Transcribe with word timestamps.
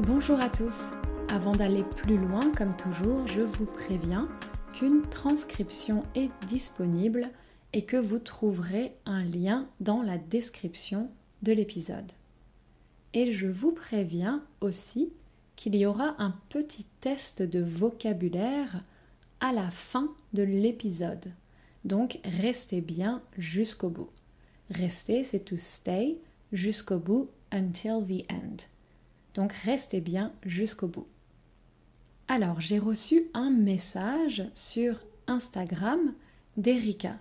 Bonjour 0.00 0.40
à 0.40 0.50
tous. 0.50 0.90
Avant 1.28 1.52
d'aller 1.52 1.84
plus 1.84 2.16
loin, 2.16 2.50
comme 2.50 2.76
toujours, 2.76 3.28
je 3.28 3.42
vous 3.42 3.64
préviens 3.64 4.28
qu'une 4.72 5.02
transcription 5.02 6.02
est 6.16 6.30
disponible 6.48 7.30
et 7.72 7.84
que 7.84 7.96
vous 7.96 8.18
trouverez 8.18 8.96
un 9.06 9.22
lien 9.22 9.68
dans 9.78 10.02
la 10.02 10.18
description 10.18 11.12
de 11.42 11.52
l'épisode. 11.52 12.10
Et 13.12 13.32
je 13.32 13.46
vous 13.46 13.70
préviens 13.70 14.42
aussi 14.60 15.12
qu'il 15.54 15.76
y 15.76 15.86
aura 15.86 16.16
un 16.18 16.34
petit 16.48 16.86
test 17.00 17.42
de 17.42 17.60
vocabulaire 17.60 18.82
à 19.38 19.52
la 19.52 19.70
fin 19.70 20.12
de 20.32 20.42
l'épisode. 20.42 21.30
Donc 21.84 22.18
restez 22.24 22.80
bien 22.80 23.22
jusqu'au 23.38 23.90
bout. 23.90 24.08
Rester, 24.70 25.22
c'est 25.22 25.44
to 25.44 25.56
stay 25.56 26.18
jusqu'au 26.52 26.98
bout 26.98 27.28
until 27.52 28.02
the 28.04 28.28
end. 28.28 28.73
Donc 29.34 29.52
restez 29.52 30.00
bien 30.00 30.32
jusqu'au 30.44 30.88
bout. 30.88 31.06
Alors, 32.28 32.60
j'ai 32.60 32.78
reçu 32.78 33.26
un 33.34 33.50
message 33.50 34.44
sur 34.54 35.00
Instagram 35.26 36.14
d'Erika 36.56 37.18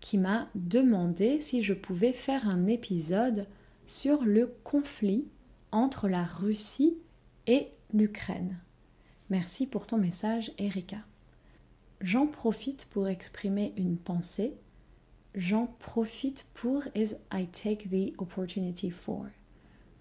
qui 0.00 0.18
m'a 0.18 0.48
demandé 0.54 1.40
si 1.40 1.62
je 1.62 1.72
pouvais 1.72 2.12
faire 2.12 2.48
un 2.48 2.66
épisode 2.66 3.46
sur 3.86 4.24
le 4.24 4.54
conflit 4.64 5.26
entre 5.70 6.08
la 6.08 6.24
Russie 6.24 6.98
et 7.46 7.68
l'Ukraine. 7.92 8.58
Merci 9.30 9.66
pour 9.66 9.86
ton 9.86 9.98
message, 9.98 10.52
Erika. 10.58 10.98
J'en 12.00 12.26
profite 12.26 12.86
pour 12.90 13.08
exprimer 13.08 13.72
une 13.76 13.96
pensée. 13.96 14.54
J'en 15.34 15.66
profite 15.66 16.46
pour 16.54 16.82
is 16.94 17.14
I 17.32 17.46
take 17.46 17.88
the 17.88 18.14
opportunity 18.18 18.90
for. 18.90 19.26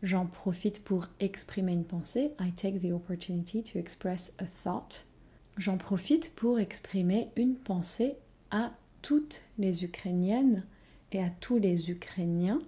J'en 0.03 0.25
profite 0.25 0.84
pour 0.84 1.07
exprimer 1.21 1.71
une 1.71 1.85
pensée. 1.85 2.33
I 2.38 2.52
take 2.52 2.81
the 2.81 2.91
opportunity 2.91 3.64
to 3.64 3.80
express 3.80 4.33
a 4.38 4.45
thought. 4.61 5.05
J'en 5.55 5.78
profite 5.78 6.36
pour 6.36 6.59
exprimer 6.59 7.30
une 7.38 7.55
pensée 7.55 8.17
à 8.52 8.73
toutes 9.02 9.41
les 9.58 9.86
Ukrainiennes 9.86 10.66
et 11.13 11.23
à 11.23 11.30
tous 11.30 11.58
les 11.58 11.89
Ukrainiens 11.89 12.59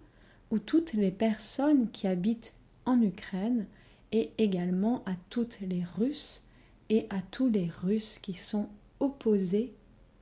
ou 0.50 0.60
toutes 0.60 0.94
les 0.94 1.12
personnes 1.12 1.92
qui 1.92 2.08
habitent 2.08 2.54
en 2.86 3.02
Ukraine 3.02 3.68
et 4.14 4.32
également 4.38 5.04
à 5.06 5.16
toutes 5.30 5.60
les 5.60 5.84
Russes 5.84 6.42
et 6.90 7.06
à 7.10 7.22
tous 7.32 7.50
les 7.50 7.70
Russes 7.84 8.18
qui 8.18 8.36
sont 8.36 8.70
opposés 9.02 9.74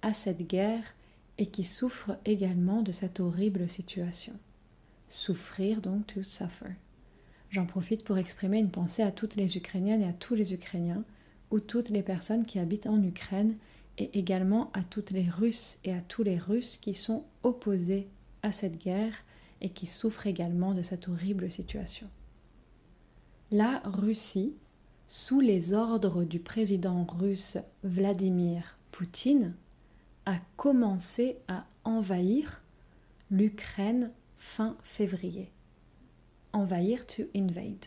à 0.01 0.15
cette 0.15 0.47
guerre 0.47 0.95
et 1.37 1.45
qui 1.45 1.63
souffrent 1.63 2.17
également 2.25 2.81
de 2.81 2.91
cette 2.91 3.19
horrible 3.19 3.69
situation. 3.69 4.33
Souffrir 5.07 5.79
donc 5.79 6.07
to 6.07 6.23
suffer. 6.23 6.75
J'en 7.53 7.67
profite 7.67 8.03
pour 8.03 8.17
exprimer 8.17 8.57
une 8.57 8.71
pensée 8.71 9.03
à 9.03 9.11
toutes 9.11 9.35
les 9.35 9.57
Ukrainiennes 9.57 10.01
et 10.01 10.07
à 10.07 10.13
tous 10.13 10.33
les 10.33 10.55
Ukrainiens, 10.55 11.03
ou 11.51 11.59
toutes 11.59 11.89
les 11.89 12.01
personnes 12.01 12.47
qui 12.47 12.57
habitent 12.57 12.87
en 12.87 12.99
Ukraine, 13.03 13.57
et 13.99 14.17
également 14.17 14.71
à 14.73 14.81
toutes 14.81 15.11
les 15.11 15.29
Russes 15.29 15.77
et 15.83 15.93
à 15.93 16.01
tous 16.01 16.23
les 16.23 16.39
Russes 16.39 16.79
qui 16.81 16.95
sont 16.95 17.23
opposés 17.43 18.07
à 18.41 18.51
cette 18.51 18.79
guerre 18.79 19.13
et 19.61 19.69
qui 19.69 19.85
souffrent 19.85 20.25
également 20.25 20.73
de 20.73 20.81
cette 20.81 21.07
horrible 21.07 21.51
situation. 21.51 22.09
La 23.51 23.83
Russie, 23.85 24.55
sous 25.05 25.39
les 25.39 25.73
ordres 25.75 26.23
du 26.23 26.39
président 26.39 27.05
russe 27.05 27.59
Vladimir 27.83 28.79
Poutine, 28.89 29.53
a 30.25 30.39
commencé 30.57 31.37
à 31.47 31.67
envahir 31.83 32.63
l'Ukraine 33.29 34.09
fin 34.39 34.75
février 34.83 35.52
envahir 36.53 37.05
to 37.05 37.23
invade. 37.35 37.85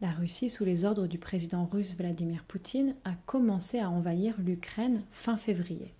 La 0.00 0.10
Russie, 0.10 0.50
sous 0.50 0.64
les 0.64 0.84
ordres 0.84 1.06
du 1.06 1.18
président 1.18 1.66
russe 1.66 1.96
Vladimir 1.96 2.44
Poutine, 2.44 2.94
a 3.04 3.14
commencé 3.26 3.78
à 3.78 3.90
envahir 3.90 4.34
l'Ukraine 4.38 5.02
fin 5.12 5.36
février. 5.36 5.94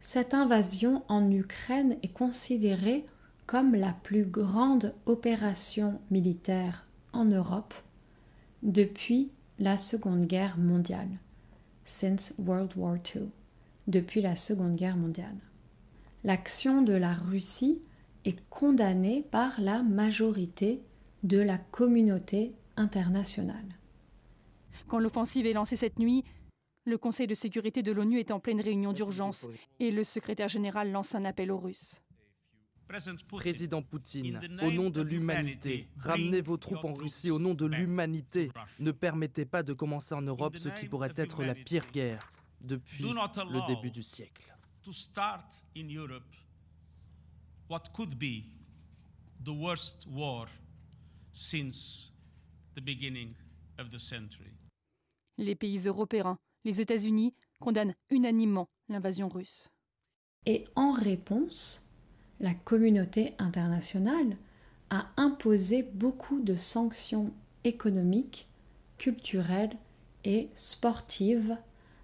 Cette 0.00 0.34
invasion 0.34 1.02
en 1.08 1.30
Ukraine 1.30 1.96
est 2.02 2.12
considérée 2.12 3.04
comme 3.46 3.74
la 3.74 3.92
plus 3.92 4.24
grande 4.24 4.94
opération 5.06 6.00
militaire 6.10 6.84
en 7.12 7.24
Europe 7.24 7.74
depuis 8.62 9.30
la 9.58 9.76
Seconde 9.76 10.26
Guerre 10.26 10.58
mondiale, 10.58 11.08
since 11.84 12.34
World 12.38 12.72
War 12.76 12.96
II, 13.14 13.28
depuis 13.86 14.20
la 14.20 14.36
Seconde 14.36 14.76
Guerre 14.76 14.96
mondiale. 14.96 15.38
L'action 16.24 16.82
de 16.82 16.92
la 16.92 17.14
Russie 17.14 17.80
est 18.26 18.44
condamnée 18.50 19.22
par 19.22 19.58
la 19.60 19.82
majorité 19.82 20.82
de 21.22 21.38
la 21.38 21.58
communauté 21.58 22.54
internationale. 22.76 23.78
Quand 24.88 24.98
l'offensive 24.98 25.46
est 25.46 25.52
lancée 25.52 25.76
cette 25.76 25.98
nuit, 25.98 26.24
le 26.84 26.98
Conseil 26.98 27.26
de 27.26 27.34
sécurité 27.34 27.82
de 27.82 27.92
l'ONU 27.92 28.18
est 28.18 28.30
en 28.30 28.40
pleine 28.40 28.60
réunion 28.60 28.92
d'urgence 28.92 29.48
et 29.80 29.90
le 29.90 30.04
secrétaire 30.04 30.48
général 30.48 30.92
lance 30.92 31.14
un 31.14 31.24
appel 31.24 31.50
aux 31.50 31.58
Russes. 31.58 32.02
Président 33.28 33.82
Poutine, 33.82 34.40
au 34.62 34.70
nom 34.70 34.90
de 34.90 35.00
l'humanité, 35.00 35.88
ramenez 35.98 36.40
vos 36.40 36.56
troupes 36.56 36.84
en 36.84 36.94
Russie 36.94 37.32
au 37.32 37.40
nom 37.40 37.54
de 37.54 37.66
l'humanité. 37.66 38.52
Ne 38.78 38.92
permettez 38.92 39.44
pas 39.44 39.64
de 39.64 39.72
commencer 39.72 40.14
en 40.14 40.22
Europe 40.22 40.56
ce 40.56 40.68
qui 40.68 40.86
pourrait 40.86 41.12
être 41.16 41.42
la 41.42 41.54
pire 41.56 41.90
guerre 41.90 42.32
depuis 42.60 43.02
le 43.04 43.66
début 43.66 43.90
du 43.90 44.02
siècle 44.04 44.52
what 47.68 47.92
could 47.92 48.18
be 48.18 48.44
the 49.44 49.52
worst 49.52 50.06
war 50.08 50.46
since 51.32 52.12
the 52.74 52.80
beginning 52.80 53.34
of 53.78 53.90
the 53.90 53.98
century. 53.98 54.52
Les 55.38 55.54
pays 55.54 55.86
européens, 55.86 56.38
les 56.64 56.80
États-Unis 56.80 57.34
condamnent 57.60 57.94
unanimement 58.10 58.68
l'invasion 58.88 59.28
russe. 59.28 59.68
Et 60.46 60.64
en 60.76 60.92
réponse, 60.92 61.84
la 62.40 62.54
communauté 62.54 63.34
internationale 63.38 64.36
a 64.90 65.08
imposé 65.16 65.82
beaucoup 65.82 66.40
de 66.40 66.56
sanctions 66.56 67.32
économiques, 67.64 68.46
culturelles 68.98 69.76
et 70.24 70.48
sportives 70.54 71.56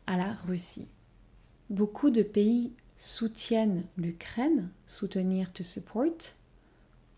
à 0.07 0.17
la 0.17 0.33
Russie. 0.35 0.89
Beaucoup 1.71 2.11
de 2.11 2.23
pays 2.23 2.73
soutiennent 2.97 3.85
l'Ukraine, 3.97 4.69
soutenir 4.87 5.53
to 5.53 5.63
support, 5.63 6.35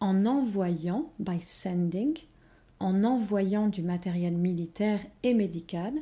en 0.01 0.27
envoyant, 0.27 1.11
by 1.19 1.41
sending, 1.45 2.19
en 2.81 3.05
envoyant 3.05 3.69
du 3.69 3.83
matériel 3.83 4.37
militaire 4.37 5.01
et 5.23 5.35
médical, 5.35 5.95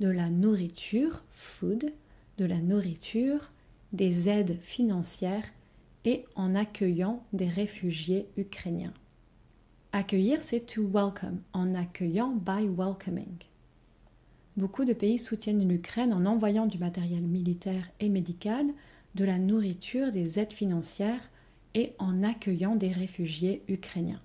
de 0.00 0.08
la 0.08 0.30
nourriture, 0.30 1.24
food, 1.32 1.92
de 2.38 2.44
la 2.44 2.60
nourriture, 2.60 3.52
des 3.92 4.28
aides 4.28 4.60
financières 4.60 5.46
et 6.04 6.24
en 6.34 6.54
accueillant 6.54 7.22
des 7.32 7.48
réfugiés 7.48 8.28
ukrainiens. 8.36 8.92
Accueillir, 9.92 10.42
c'est 10.42 10.60
to 10.60 10.82
welcome, 10.82 11.40
en 11.52 11.74
accueillant 11.74 12.30
by 12.30 12.68
welcoming. 12.68 13.38
Beaucoup 14.56 14.84
de 14.84 14.92
pays 14.92 15.18
soutiennent 15.18 15.68
l'Ukraine 15.68 16.12
en 16.12 16.24
envoyant 16.26 16.66
du 16.66 16.78
matériel 16.78 17.22
militaire 17.22 17.88
et 18.00 18.08
médical, 18.08 18.66
de 19.16 19.24
la 19.24 19.38
nourriture, 19.38 20.12
des 20.12 20.38
aides 20.38 20.52
financières 20.52 21.30
et 21.74 21.94
en 21.98 22.22
accueillant 22.22 22.76
des 22.76 22.92
réfugiés 22.92 23.62
ukrainiens. 23.66 24.20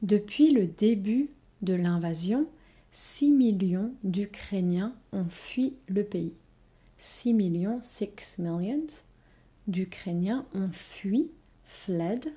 Depuis 0.00 0.50
le 0.50 0.66
début 0.66 1.28
de 1.60 1.74
l'invasion, 1.74 2.48
6 2.90 3.30
millions 3.30 3.92
d'Ukrainiens 4.02 4.94
ont 5.12 5.28
fui 5.28 5.74
le 5.88 6.04
pays. 6.04 6.34
6 6.98 7.34
millions, 7.34 7.80
6 7.82 8.38
millions 8.38 8.86
d'Ukrainiens 9.66 10.46
ont 10.54 10.70
fui, 10.72 11.30
fled, 11.64 12.32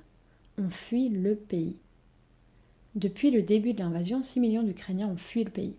ont 0.57 0.69
fui 0.69 1.07
le 1.07 1.35
pays. 1.35 1.77
Depuis 2.95 3.31
le 3.31 3.41
début 3.41 3.73
de 3.73 3.79
l'invasion, 3.79 4.21
6 4.21 4.41
millions 4.41 4.63
d'Ukrainiens 4.63 5.07
ont 5.07 5.17
fui 5.17 5.45
le 5.45 5.51
pays. 5.51 5.75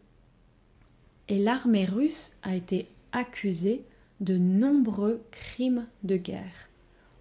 Et 1.28 1.38
l'armée 1.38 1.84
russe 1.84 2.32
a 2.42 2.56
été 2.56 2.88
accusée 3.12 3.84
de 4.20 4.38
nombreux 4.38 5.22
crimes 5.30 5.86
de 6.02 6.16
guerre, 6.16 6.70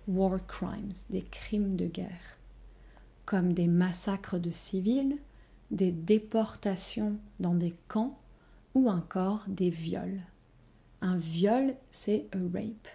war 0.08 0.46
crimes, 0.48 0.94
des 1.10 1.24
crimes 1.24 1.76
de 1.76 1.88
guerre, 1.88 2.38
comme 3.26 3.54
des 3.54 3.68
massacres 3.68 4.40
de 4.40 4.52
civils, 4.52 5.18
des 5.72 5.92
déportations 5.92 7.18
dans 7.40 7.56
des 7.56 7.76
camps 7.88 8.18
ou 8.76 8.90
encore 8.90 9.46
des 9.48 9.70
viols. 9.70 10.22
Un 11.02 11.18
viol, 11.18 11.76
c'est 11.92 12.28
a 12.34 12.38
rape. 12.38 12.88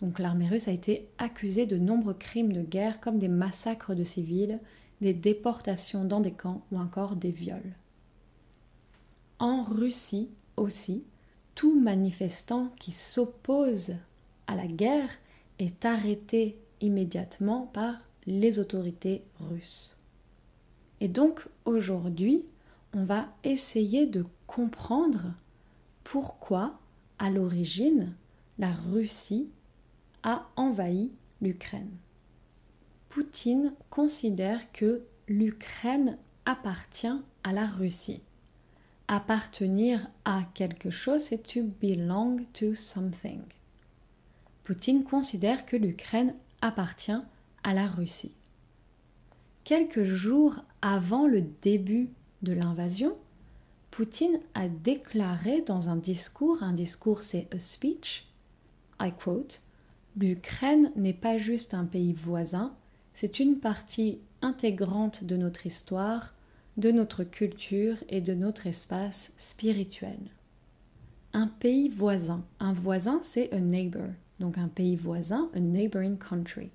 Donc 0.00 0.18
l'armée 0.18 0.48
russe 0.48 0.68
a 0.68 0.72
été 0.72 1.08
accusée 1.18 1.66
de 1.66 1.78
nombreux 1.78 2.14
crimes 2.14 2.52
de 2.52 2.62
guerre 2.62 3.00
comme 3.00 3.18
des 3.18 3.28
massacres 3.28 3.94
de 3.94 4.04
civils, 4.04 4.60
des 5.00 5.14
déportations 5.14 6.04
dans 6.04 6.20
des 6.20 6.32
camps 6.32 6.62
ou 6.70 6.78
encore 6.78 7.16
des 7.16 7.30
viols. 7.30 7.74
En 9.38 9.62
Russie 9.62 10.30
aussi, 10.56 11.04
tout 11.56 11.74
manifestant 11.74 12.68
qui 12.78 12.92
s'oppose 12.92 13.96
à 14.46 14.54
la 14.54 14.68
guerre 14.68 15.10
est 15.58 15.84
arrêté 15.84 16.56
immédiatement 16.80 17.62
par 17.72 17.96
les 18.26 18.58
autorités 18.58 19.24
russes. 19.40 19.96
Et 21.00 21.08
donc 21.08 21.48
aujourd'hui, 21.64 22.44
on 22.94 23.04
va 23.04 23.28
essayer 23.42 24.06
de 24.06 24.24
comprendre 24.46 25.32
pourquoi, 26.04 26.78
à 27.18 27.30
l'origine, 27.30 28.14
la 28.58 28.72
Russie 28.72 29.50
a 30.22 30.46
envahi 30.56 31.10
l'Ukraine. 31.40 31.96
Poutine 33.08 33.72
considère 33.88 34.72
que 34.72 35.02
l'Ukraine 35.26 36.18
appartient 36.44 37.18
à 37.44 37.52
la 37.52 37.66
Russie. 37.66 38.20
Appartenir 39.08 40.08
à 40.24 40.42
quelque 40.54 40.90
chose, 40.90 41.22
c'est 41.22 41.46
to 41.46 41.62
belong 41.80 42.44
to 42.52 42.74
something. 42.74 43.42
Poutine 44.64 45.04
considère 45.04 45.64
que 45.64 45.76
l'Ukraine 45.76 46.34
appartient 46.60 47.22
à 47.62 47.72
la 47.72 47.86
Russie. 47.86 48.32
Quelques 49.62 50.04
jours 50.04 50.56
avant 50.82 51.26
le 51.26 51.42
début 51.62 52.10
de 52.42 52.52
l'invasion, 52.52 53.16
Poutine 53.90 54.40
a 54.54 54.68
déclaré 54.68 55.62
dans 55.62 55.88
un 55.88 55.96
discours, 55.96 56.62
un 56.62 56.72
discours 56.72 57.22
c'est 57.22 57.48
a 57.54 57.58
speech, 57.58 58.26
I 59.00 59.12
quote, 59.12 59.62
L'Ukraine 60.16 60.92
n'est 60.96 61.12
pas 61.12 61.38
juste 61.38 61.74
un 61.74 61.84
pays 61.84 62.12
voisin, 62.12 62.74
c'est 63.14 63.38
une 63.38 63.58
partie 63.58 64.18
intégrante 64.42 65.24
de 65.24 65.36
notre 65.36 65.66
histoire, 65.66 66.34
de 66.76 66.90
notre 66.90 67.24
culture 67.24 67.96
et 68.08 68.20
de 68.20 68.34
notre 68.34 68.66
espace 68.66 69.32
spirituel. 69.36 70.18
Un 71.32 71.48
pays 71.48 71.88
voisin. 71.88 72.44
Un 72.60 72.72
voisin, 72.72 73.20
c'est 73.22 73.52
a 73.52 73.60
neighbor. 73.60 74.08
Donc 74.40 74.58
un 74.58 74.68
pays 74.68 74.96
voisin, 74.96 75.50
a 75.54 75.60
neighboring 75.60 76.18
country. 76.18 76.70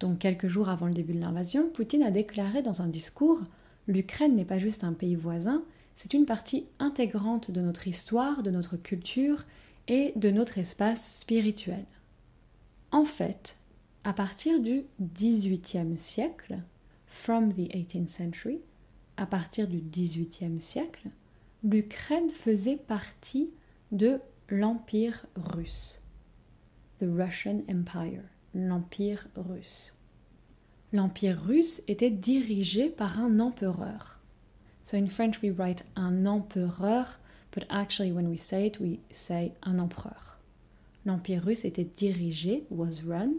Donc 0.00 0.18
quelques 0.18 0.48
jours 0.48 0.68
avant 0.68 0.86
le 0.86 0.94
début 0.94 1.12
de 1.12 1.20
l'invasion, 1.20 1.68
Poutine 1.68 2.02
a 2.02 2.10
déclaré 2.10 2.62
dans 2.62 2.82
un 2.82 2.88
discours 2.88 3.40
L'Ukraine 3.86 4.36
n'est 4.36 4.44
pas 4.44 4.58
juste 4.58 4.84
un 4.84 4.92
pays 4.92 5.16
voisin, 5.16 5.64
c'est 5.96 6.14
une 6.14 6.26
partie 6.26 6.66
intégrante 6.78 7.50
de 7.50 7.60
notre 7.60 7.88
histoire, 7.88 8.42
de 8.42 8.50
notre 8.50 8.76
culture 8.76 9.44
et 9.88 10.12
de 10.16 10.30
notre 10.30 10.58
espace 10.58 11.18
spirituel. 11.18 11.84
En 12.92 13.04
fait, 13.04 13.56
à 14.04 14.12
partir 14.12 14.60
du 14.60 14.84
XVIIIe 15.00 15.98
siècle, 15.98 16.58
from 17.20 17.52
the 17.52 17.68
18th 17.74 18.08
century, 18.08 18.62
à 19.18 19.26
partir 19.26 19.68
du 19.68 19.82
XVIIIe 19.82 20.58
siècle, 20.58 21.10
l'Ukraine 21.62 22.30
faisait 22.30 22.78
partie 22.78 23.50
de 23.92 24.18
l'Empire 24.48 25.26
russe. 25.36 26.00
The 26.98 27.04
Russian 27.04 27.60
Empire, 27.68 28.22
l'Empire 28.54 29.28
russe. 29.36 29.94
L'Empire 30.94 31.38
russe 31.46 31.82
était 31.88 32.10
dirigé 32.10 32.88
par 32.88 33.20
un 33.20 33.38
empereur. 33.38 34.18
So 34.82 34.96
in 34.96 35.08
French 35.08 35.42
we 35.42 35.50
write 35.50 35.84
un 35.96 36.24
empereur, 36.24 37.20
but 37.52 37.66
actually 37.68 38.12
when 38.12 38.28
we 38.28 38.38
say 38.38 38.66
it 38.66 38.80
we 38.80 38.98
say 39.10 39.52
un 39.62 39.78
empereur. 39.78 40.38
L'Empire 41.04 41.44
russe 41.44 41.66
était 41.66 41.84
dirigé, 41.84 42.64
was 42.70 43.02
run, 43.06 43.34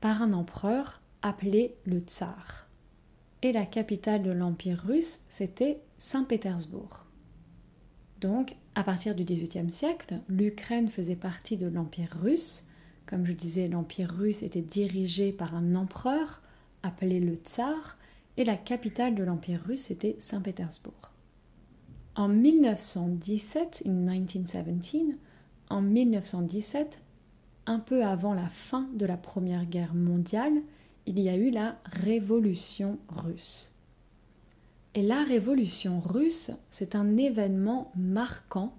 par 0.00 0.22
un 0.22 0.32
empereur 0.32 1.02
appelé 1.20 1.74
le 1.84 2.00
tsar. 2.00 2.65
Et 3.46 3.52
la 3.52 3.64
capitale 3.64 4.24
de 4.24 4.32
l'Empire 4.32 4.82
russe, 4.84 5.20
c'était 5.28 5.80
Saint-Pétersbourg. 5.98 7.04
Donc, 8.20 8.56
à 8.74 8.82
partir 8.82 9.14
du 9.14 9.22
XVIIIe 9.22 9.70
siècle, 9.70 10.18
l'Ukraine 10.28 10.88
faisait 10.88 11.14
partie 11.14 11.56
de 11.56 11.68
l'Empire 11.68 12.18
russe. 12.20 12.64
Comme 13.06 13.24
je 13.24 13.30
disais, 13.30 13.68
l'Empire 13.68 14.10
russe 14.10 14.42
était 14.42 14.62
dirigé 14.62 15.30
par 15.30 15.54
un 15.54 15.76
empereur 15.76 16.42
appelé 16.82 17.20
le 17.20 17.36
tsar, 17.36 17.96
et 18.36 18.42
la 18.42 18.56
capitale 18.56 19.14
de 19.14 19.22
l'Empire 19.22 19.62
russe 19.64 19.92
était 19.92 20.16
Saint-Pétersbourg. 20.18 21.12
En 22.16 22.26
1917, 22.26 23.84
in 23.86 23.92
1917, 23.92 25.20
en 25.70 25.82
1917, 25.82 26.98
un 27.66 27.78
peu 27.78 28.04
avant 28.04 28.34
la 28.34 28.48
fin 28.48 28.88
de 28.94 29.06
la 29.06 29.16
Première 29.16 29.66
Guerre 29.66 29.94
mondiale, 29.94 30.62
il 31.06 31.20
y 31.20 31.28
a 31.28 31.36
eu 31.36 31.50
la 31.50 31.78
Révolution 31.84 32.98
russe. 33.08 33.72
Et 34.94 35.02
la 35.02 35.22
Révolution 35.22 36.00
russe, 36.00 36.50
c'est 36.70 36.94
un 36.94 37.16
événement 37.16 37.92
marquant 37.96 38.74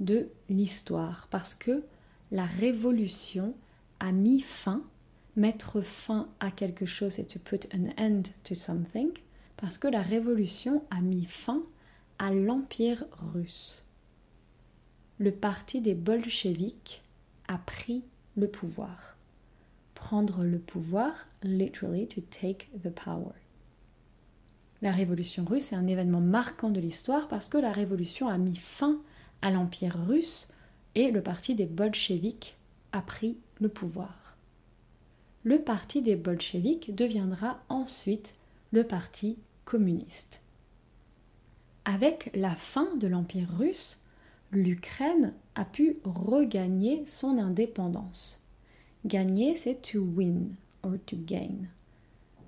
de 0.00 0.28
l'histoire 0.48 1.28
parce 1.30 1.54
que 1.54 1.84
la 2.30 2.46
Révolution 2.46 3.54
a 4.00 4.12
mis 4.12 4.40
fin, 4.40 4.82
mettre 5.36 5.80
fin 5.80 6.28
à 6.40 6.50
quelque 6.50 6.86
chose 6.86 7.18
et 7.18 7.24
to 7.24 7.38
put 7.38 7.60
an 7.74 7.90
end 7.98 8.22
to 8.44 8.54
something, 8.54 9.10
parce 9.56 9.78
que 9.78 9.88
la 9.88 10.02
Révolution 10.02 10.82
a 10.90 11.00
mis 11.00 11.26
fin 11.26 11.62
à 12.18 12.32
l'Empire 12.32 13.04
russe. 13.34 13.84
Le 15.18 15.32
parti 15.32 15.80
des 15.80 15.94
bolcheviks 15.94 17.02
a 17.48 17.58
pris 17.58 18.04
le 18.36 18.48
pouvoir. 18.48 19.17
Le 20.10 20.58
pouvoir, 20.58 21.12
literally 21.42 22.08
to 22.08 22.22
take 22.30 22.70
the 22.82 22.88
power. 22.88 23.34
La 24.80 24.90
révolution 24.90 25.44
russe 25.44 25.72
est 25.72 25.76
un 25.76 25.86
événement 25.86 26.22
marquant 26.22 26.70
de 26.70 26.80
l'histoire 26.80 27.28
parce 27.28 27.46
que 27.46 27.58
la 27.58 27.72
révolution 27.72 28.26
a 28.26 28.38
mis 28.38 28.56
fin 28.56 29.02
à 29.42 29.50
l'empire 29.50 29.98
russe 30.06 30.48
et 30.94 31.10
le 31.10 31.22
parti 31.22 31.54
des 31.54 31.66
bolcheviks 31.66 32.56
a 32.92 33.02
pris 33.02 33.36
le 33.60 33.68
pouvoir. 33.68 34.36
Le 35.44 35.60
parti 35.60 36.00
des 36.00 36.16
bolcheviks 36.16 36.94
deviendra 36.94 37.60
ensuite 37.68 38.34
le 38.70 38.84
parti 38.84 39.36
communiste. 39.66 40.40
Avec 41.84 42.30
la 42.34 42.54
fin 42.54 42.96
de 42.96 43.08
l'empire 43.08 43.48
russe, 43.58 44.06
l'Ukraine 44.52 45.34
a 45.54 45.66
pu 45.66 45.98
regagner 46.04 47.04
son 47.06 47.36
indépendance. 47.36 48.42
Gagner, 49.06 49.56
c'est 49.56 49.80
to 49.80 50.00
win 50.00 50.54
or 50.82 50.94
to 51.06 51.16
gain. 51.16 51.68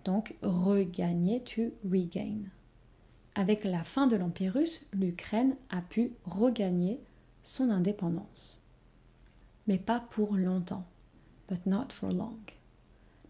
Donc 0.05 0.35
regagner, 0.43 1.41
to 1.41 1.73
regain. 1.89 2.49
Avec 3.35 3.65
la 3.65 3.85
fin 3.85 4.07
de 4.07 4.17
l'Empire 4.17 4.55
russe, 4.55 4.87
l'Ukraine 4.93 5.57
a 5.71 5.81
pu 5.81 6.13
regagner 6.25 6.99
son 7.43 7.71
indépendance. 7.71 8.61
Mais 9.67 9.79
pas 9.79 10.01
pour 10.11 10.35
longtemps. 10.35 10.85
But 11.49 11.67
not 11.67 11.89
for 11.91 12.11
long. 12.11 12.37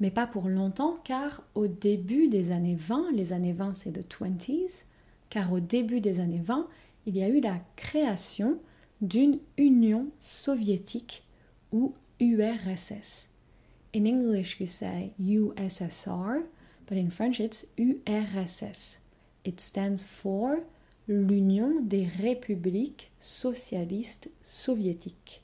Mais 0.00 0.10
pas 0.10 0.26
pour 0.26 0.48
longtemps 0.48 0.98
car 1.04 1.42
au 1.54 1.66
début 1.66 2.28
des 2.28 2.50
années 2.50 2.74
20, 2.74 3.12
les 3.12 3.32
années 3.32 3.52
20 3.52 3.74
c'est 3.74 3.92
the 3.92 4.06
20s, 4.10 4.84
car 5.28 5.52
au 5.52 5.60
début 5.60 6.00
des 6.00 6.20
années 6.20 6.42
20, 6.42 6.66
il 7.06 7.16
y 7.16 7.22
a 7.22 7.28
eu 7.28 7.40
la 7.40 7.58
création 7.76 8.58
d'une 9.00 9.38
Union 9.56 10.08
soviétique 10.18 11.24
ou 11.72 11.94
URSS. 12.20 13.26
In 13.92 14.06
English, 14.06 14.60
you 14.60 14.66
say 14.66 15.12
USSR, 15.18 16.42
but 16.86 16.98
in 16.98 17.10
French, 17.10 17.40
it's 17.40 17.66
URSS. 17.76 18.98
It 19.44 19.60
stands 19.60 20.04
for 20.04 20.58
l'Union 21.08 21.80
des 21.80 22.06
républiques 22.06 23.10
socialistes 23.18 24.28
soviétiques. 24.42 25.42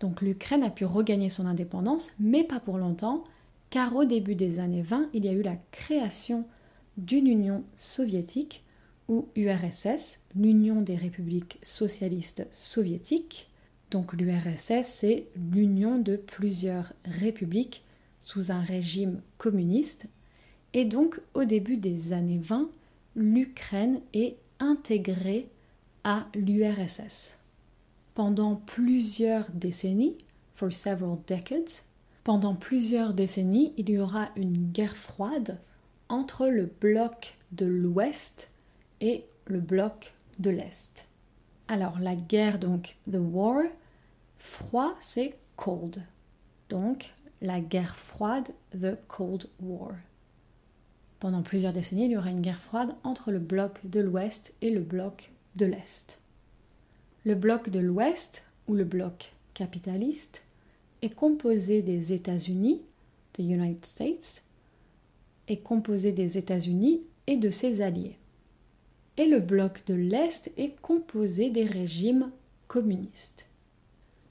Donc 0.00 0.20
l'Ukraine 0.22 0.62
a 0.62 0.70
pu 0.70 0.84
regagner 0.84 1.28
son 1.28 1.46
indépendance, 1.46 2.10
mais 2.18 2.44
pas 2.44 2.60
pour 2.60 2.78
longtemps, 2.78 3.24
car 3.70 3.96
au 3.96 4.04
début 4.04 4.34
des 4.34 4.60
années 4.60 4.82
20, 4.82 5.08
il 5.14 5.24
y 5.24 5.28
a 5.28 5.32
eu 5.32 5.42
la 5.42 5.56
création 5.72 6.44
d'une 6.96 7.26
Union 7.26 7.64
soviétique 7.76 8.64
ou 9.08 9.28
URSS, 9.36 10.18
l'Union 10.34 10.82
des 10.82 10.96
républiques 10.96 11.58
socialistes 11.62 12.46
soviétiques. 12.50 13.47
Donc 13.90 14.12
l'URSS, 14.12 14.86
c'est 14.86 15.26
l'union 15.36 15.98
de 15.98 16.16
plusieurs 16.16 16.92
républiques 17.04 17.82
sous 18.18 18.52
un 18.52 18.60
régime 18.60 19.22
communiste. 19.38 20.06
Et 20.74 20.84
donc 20.84 21.20
au 21.34 21.44
début 21.44 21.78
des 21.78 22.12
années 22.12 22.40
20, 22.42 22.68
l'Ukraine 23.16 24.00
est 24.12 24.36
intégrée 24.60 25.48
à 26.04 26.26
l'URSS. 26.34 27.38
Pendant 28.14 28.56
plusieurs 28.56 29.50
décennies, 29.52 30.16
pendant 32.24 32.54
plusieurs 32.54 33.14
décennies, 33.14 33.72
il 33.76 33.90
y 33.90 33.98
aura 33.98 34.28
une 34.36 34.70
guerre 34.72 34.96
froide 34.96 35.60
entre 36.08 36.48
le 36.48 36.66
bloc 36.80 37.36
de 37.52 37.64
l'Ouest 37.66 38.50
et 39.00 39.24
le 39.46 39.60
bloc 39.60 40.12
de 40.38 40.50
l'Est. 40.50 41.07
Alors 41.68 41.98
la 41.98 42.16
guerre, 42.16 42.58
donc 42.58 42.96
the 43.10 43.18
war, 43.18 43.62
froid 44.38 44.94
c'est 45.00 45.34
cold. 45.56 46.02
Donc 46.68 47.12
la 47.40 47.60
guerre 47.60 47.96
froide, 47.96 48.48
the 48.72 48.96
Cold 49.06 49.48
War. 49.60 49.92
Pendant 51.20 51.42
plusieurs 51.42 51.72
décennies, 51.72 52.06
il 52.06 52.12
y 52.12 52.16
aura 52.16 52.30
une 52.30 52.40
guerre 52.40 52.60
froide 52.60 52.94
entre 53.04 53.30
le 53.30 53.38
bloc 53.38 53.80
de 53.84 54.00
l'Ouest 54.00 54.54
et 54.60 54.70
le 54.70 54.80
bloc 54.80 55.30
de 55.56 55.66
l'Est. 55.66 56.18
Le 57.24 57.34
bloc 57.34 57.70
de 57.70 57.80
l'Ouest, 57.80 58.44
ou 58.66 58.74
le 58.74 58.84
bloc 58.84 59.32
capitaliste, 59.54 60.42
est 61.02 61.14
composé 61.14 61.82
des 61.82 62.12
États-Unis, 62.12 62.82
the 63.34 63.40
United 63.40 63.84
States, 63.84 64.42
est 65.48 65.58
composé 65.58 66.12
des 66.12 66.38
États-Unis 66.38 67.02
et 67.26 67.36
de 67.36 67.50
ses 67.50 67.80
alliés. 67.80 68.17
Et 69.18 69.26
le 69.26 69.40
bloc 69.40 69.84
de 69.86 69.94
l'Est 69.94 70.50
est 70.56 70.80
composé 70.80 71.50
des 71.50 71.66
régimes 71.66 72.30
communistes. 72.68 73.50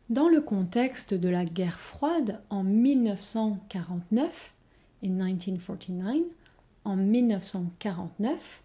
Dans 0.10 0.30
le 0.30 0.40
contexte 0.40 1.14
de 1.14 1.28
la 1.28 1.44
guerre 1.44 1.80
froide 1.80 2.42
en 2.50 2.64
1949, 2.64 4.54
in 5.04 5.10
1949, 5.10 6.24
en 6.86 6.96
1949, 6.96 8.64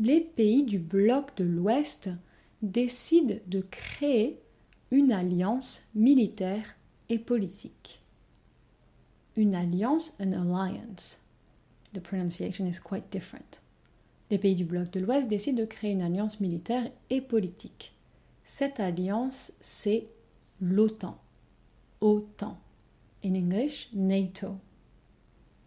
les 0.00 0.20
pays 0.20 0.64
du 0.64 0.80
bloc 0.80 1.36
de 1.36 1.44
l'Ouest 1.44 2.10
décident 2.62 3.36
de 3.46 3.60
créer 3.60 4.40
une 4.90 5.12
alliance 5.12 5.86
militaire 5.94 6.76
et 7.08 7.20
politique. 7.20 8.00
Une 9.36 9.54
alliance, 9.54 10.14
an 10.20 10.32
alliance. 10.32 11.18
The 11.94 12.00
pronunciation 12.00 12.66
is 12.66 12.80
quite 12.80 13.10
different. 13.12 13.61
Les 14.32 14.38
pays 14.38 14.54
du 14.54 14.64
bloc 14.64 14.90
de 14.92 14.98
l'Ouest 14.98 15.28
décident 15.28 15.60
de 15.60 15.66
créer 15.66 15.90
une 15.92 16.00
alliance 16.00 16.40
militaire 16.40 16.90
et 17.10 17.20
politique. 17.20 17.92
Cette 18.46 18.80
alliance, 18.80 19.52
c'est 19.60 20.06
l'OTAN. 20.58 21.18
OTAN. 22.00 22.58
In 23.22 23.34
English, 23.34 23.90
NATO. 23.92 24.56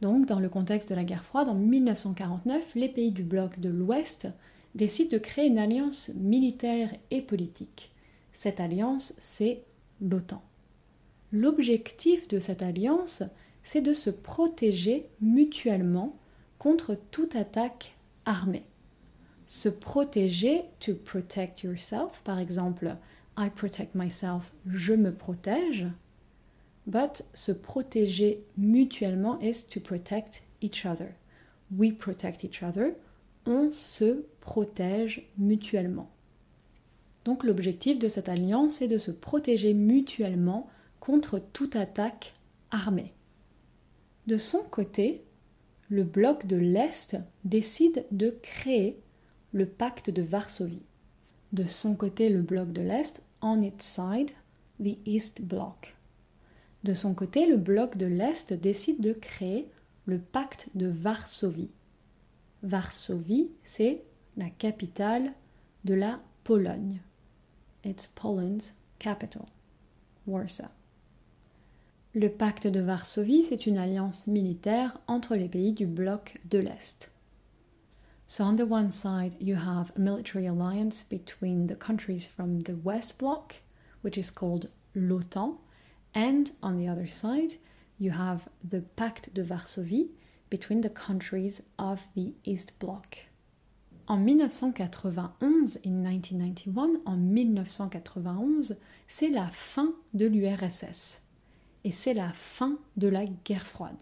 Donc, 0.02 0.26
dans 0.26 0.40
le 0.40 0.50
contexte 0.50 0.90
de 0.90 0.96
la 0.96 1.04
guerre 1.04 1.24
froide, 1.24 1.48
en 1.48 1.54
1949, 1.54 2.74
les 2.74 2.90
pays 2.90 3.12
du 3.12 3.22
bloc 3.22 3.60
de 3.60 3.70
l'Ouest 3.70 4.30
décident 4.74 5.12
de 5.12 5.20
créer 5.20 5.46
une 5.46 5.60
alliance 5.60 6.10
militaire 6.16 6.90
et 7.12 7.22
politique. 7.22 7.92
Cette 8.34 8.60
alliance, 8.60 9.14
c'est 9.20 9.62
l'OTAN. 10.02 10.42
L'objectif 11.32 12.28
de 12.30 12.40
cette 12.40 12.64
alliance, 12.64 13.22
c'est 13.64 13.82
de 13.82 13.94
se 13.94 14.10
protéger 14.10 15.06
mutuellement 15.22 16.18
contre 16.58 16.98
toute 17.12 17.36
attaque 17.36 17.95
armée. 18.26 18.66
Se 19.46 19.70
protéger, 19.70 20.64
to 20.80 20.96
protect 20.96 21.64
yourself, 21.64 22.22
par 22.24 22.40
exemple, 22.40 22.98
I 23.38 23.50
protect 23.50 23.96
myself, 23.96 24.52
je 24.66 24.94
me 24.94 25.14
protège. 25.14 25.86
But 26.88 27.24
se 27.34 27.52
protéger 27.52 28.44
mutuellement 28.58 29.40
is 29.42 29.64
to 29.70 29.80
protect 29.80 30.44
each 30.62 30.86
other. 30.86 31.16
We 31.76 31.92
protect 31.92 32.44
each 32.44 32.64
other. 32.64 32.94
On 33.46 33.72
se 33.72 34.26
protège 34.40 35.28
mutuellement. 35.38 36.10
Donc 37.26 37.44
l'objectif 37.44 37.98
de 38.00 38.08
cette 38.08 38.30
alliance 38.30 38.82
est 38.82 38.88
de 38.88 39.00
se 39.00 39.12
protéger 39.12 39.74
mutuellement 39.74 40.70
contre 41.00 41.40
toute 41.40 41.76
attaque 41.76 42.34
armée. 42.72 43.14
De 44.28 44.38
son 44.38 44.64
côté, 44.64 45.24
le 45.90 46.04
bloc 46.04 46.46
de 46.46 46.56
l'Est 46.56 47.18
décide 47.44 48.06
de 48.12 48.32
créer 48.42 48.98
le 49.54 49.66
pacte 49.66 50.10
de 50.10 50.22
Varsovie. 50.22 50.86
De 51.54 51.66
son 51.66 51.96
côté, 51.96 52.30
le 52.30 52.42
bloc 52.42 52.72
de 52.72 52.82
l'Est, 52.82 53.22
on 53.42 53.62
its 53.62 53.74
side, 53.80 54.32
the 54.84 54.98
East 55.06 55.42
Bloc. 55.42 55.96
De 56.84 56.94
son 56.94 57.14
côté, 57.14 57.46
le 57.46 57.58
bloc 57.58 57.98
de 57.98 58.06
l'Est 58.06 58.54
décide 58.54 59.00
de 59.00 59.14
créer 59.14 59.70
le 60.06 60.20
pacte 60.20 60.70
de 60.76 60.88
Varsovie. 60.88 61.72
Varsovie, 62.64 63.52
c'est 63.64 64.04
la 64.38 64.50
capitale 64.50 65.34
de 65.84 65.94
la 65.94 66.20
Pologne. 66.44 67.00
It's 67.84 68.08
Poland's 68.08 68.74
capital, 69.00 69.46
Warsaw. 70.28 70.70
Le 72.18 72.30
pacte 72.30 72.66
de 72.66 72.80
Varsovie, 72.80 73.44
c'est 73.44 73.66
une 73.66 73.78
alliance 73.78 74.26
militaire 74.28 74.98
entre 75.06 75.36
les 75.36 75.50
pays 75.50 75.74
du 75.74 75.86
bloc 75.86 76.40
de 76.50 76.60
l'Est. 76.60 77.12
So, 78.26 78.46
on 78.46 78.56
the 78.56 78.62
one 78.62 78.90
side, 78.90 79.36
you 79.42 79.58
have 79.58 79.92
a 79.98 80.00
military 80.00 80.48
alliance 80.48 81.04
between 81.04 81.68
the 81.68 81.76
countries 81.76 82.26
from 82.26 82.62
the 82.62 82.78
West 82.86 83.20
Bloc, 83.20 83.56
which 84.02 84.18
is 84.18 84.32
called 84.32 84.70
l'OTAN, 84.96 85.58
and 86.14 86.52
on 86.64 86.78
the 86.78 86.88
other 86.88 87.10
side, 87.10 87.58
you 88.00 88.12
have 88.12 88.48
the 88.64 88.84
Pacte 88.96 89.34
de 89.34 89.44
Varsovie 89.44 90.12
between 90.50 90.80
the 90.80 90.90
countries 90.90 91.62
of 91.78 92.08
the 92.16 92.34
East 92.46 92.80
Bloc. 92.80 93.18
En 94.08 94.24
1991, 94.24 95.80
in 95.84 96.02
1991, 96.02 97.02
en 97.06 97.18
1991, 97.18 98.74
c'est 99.06 99.32
la 99.32 99.50
fin 99.50 99.94
de 100.14 100.28
l'URSS 100.28 101.25
et 101.86 101.94
c'est 101.94 102.14
la 102.14 102.34
fin 102.34 102.78
de 102.98 103.08
la 103.08 103.26
guerre 103.26 103.66
froide. 103.66 103.96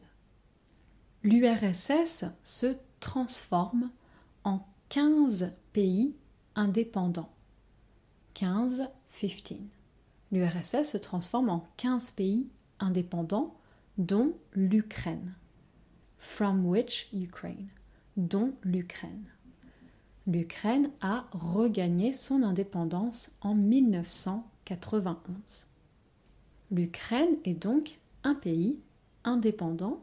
L'URSS 1.22 2.26
se 2.42 2.76
transforme 3.00 3.92
en 4.44 4.66
15 4.90 5.54
pays 5.74 6.16
indépendants. 6.56 7.30
15, 8.34 8.90
15 9.20 9.60
l'URSS 10.32 10.84
se 10.84 10.98
transforme 10.98 11.50
en 11.50 11.68
15 11.78 12.12
pays 12.12 12.48
indépendants, 12.80 13.56
dont 13.98 14.34
l'Ukraine. 14.54 15.34
From 16.18 16.66
which 16.66 17.10
Ukraine, 17.14 17.68
dont 18.18 18.54
l'Ukraine. 18.64 19.26
L'Ukraine 20.26 20.90
a 21.02 21.26
regagné 21.34 22.14
son 22.14 22.44
indépendance 22.44 23.32
en 23.42 23.54
1991. 23.54 25.68
L'Ukraine 26.74 27.38
est 27.46 27.54
donc 27.54 28.00
un 28.24 28.34
pays 28.34 28.80
indépendant 29.24 30.00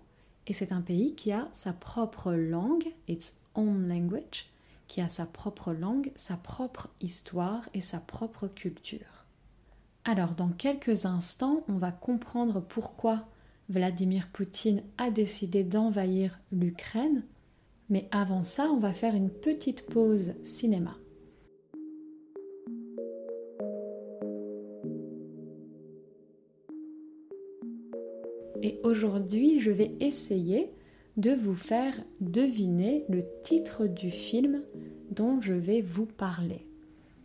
et 0.47 0.53
c'est 0.53 0.71
un 0.71 0.83
pays 0.83 1.17
qui 1.17 1.33
a 1.33 1.49
sa 1.53 1.73
propre 1.73 2.33
langue, 2.33 2.87
its 3.09 3.33
own 3.57 3.89
language, 3.89 4.47
qui 4.87 5.01
a 5.01 5.09
sa 5.09 5.27
propre 5.27 5.73
langue, 5.73 6.13
sa 6.15 6.37
propre 6.37 6.89
histoire 7.01 7.69
et 7.75 7.81
sa 7.81 7.99
propre 7.99 8.47
culture. 8.47 9.25
Alors, 10.05 10.37
dans 10.37 10.51
quelques 10.51 11.07
instants, 11.07 11.65
on 11.67 11.79
va 11.79 11.91
comprendre 11.91 12.61
pourquoi 12.61 13.27
Vladimir 13.69 14.29
Poutine 14.33 14.85
a 14.97 15.11
décidé 15.11 15.65
d'envahir 15.65 16.39
l'Ukraine. 16.53 17.25
Mais 17.89 18.07
avant 18.13 18.45
ça, 18.45 18.71
on 18.71 18.79
va 18.79 18.93
faire 18.93 19.17
une 19.17 19.31
petite 19.31 19.87
pause 19.87 20.35
cinéma. 20.45 21.00
Et 28.71 28.79
aujourd'hui, 28.85 29.59
je 29.59 29.73
vais 29.73 29.91
essayer 29.99 30.71
de 31.17 31.33
vous 31.33 31.57
faire 31.57 31.93
deviner 32.21 33.05
le 33.09 33.25
titre 33.43 33.89
du 33.89 34.13
film 34.13 34.63
dont 35.11 35.41
je 35.41 35.55
vais 35.55 35.81
vous 35.81 36.07
parler. 36.07 36.65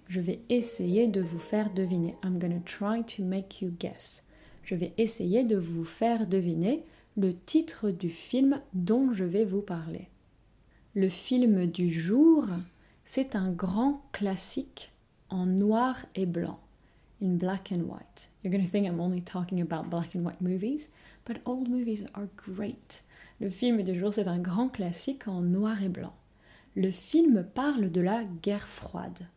Je 0.08 0.20
vais 0.20 0.40
essayer 0.50 1.06
de 1.06 1.22
vous 1.22 1.38
faire 1.38 1.72
deviner. 1.72 2.16
I'm 2.24 2.40
gonna 2.40 2.62
try 2.66 3.04
to 3.16 3.24
make 3.24 3.62
you 3.62 3.72
guess. 3.80 4.24
Je 4.64 4.74
vais 4.74 4.94
essayer 4.98 5.44
de 5.44 5.56
vous 5.56 5.86
faire 5.86 6.26
deviner 6.26 6.84
le 7.16 7.36
titre 7.36 7.92
du 7.92 8.10
film 8.10 8.60
dont 8.74 9.14
je 9.14 9.24
vais 9.24 9.46
vous 9.46 9.62
parler. 9.62 10.08
Le 10.96 11.10
film 11.10 11.68
du 11.68 11.92
jour, 11.92 12.48
c'est 13.06 13.36
un 13.36 13.52
grand 13.52 14.02
classique 14.14 14.92
en 15.30 15.46
noir 15.46 16.08
et 16.16 16.26
blanc, 16.26 16.58
in 17.26 17.38
black 17.38 17.72
and 17.72 17.88
white. 17.88 18.30
You're 18.42 18.52
going 18.52 18.64
to 18.64 18.70
think 18.70 18.88
I'm 18.88 19.02
only 19.02 19.22
talking 19.22 19.60
about 19.60 19.90
black 19.90 20.16
and 20.16 20.24
white 20.24 20.42
movies, 20.42 20.90
but 21.26 21.42
old 21.46 21.68
movies 21.68 22.06
are 22.14 22.30
great. 22.38 23.04
Le 23.42 23.50
film 23.50 23.84
du 23.84 24.00
jour, 24.00 24.14
c'est 24.14 24.28
un 24.28 24.40
grand 24.40 24.70
classique 24.70 25.28
en 25.28 25.42
noir 25.42 25.82
et 25.84 25.90
blanc. 25.90 26.14
Le 26.76 26.92
film 26.92 27.44
parle 27.44 27.92
de 27.92 28.02
la 28.02 28.24
guerre 28.24 28.68
froide 28.68 29.28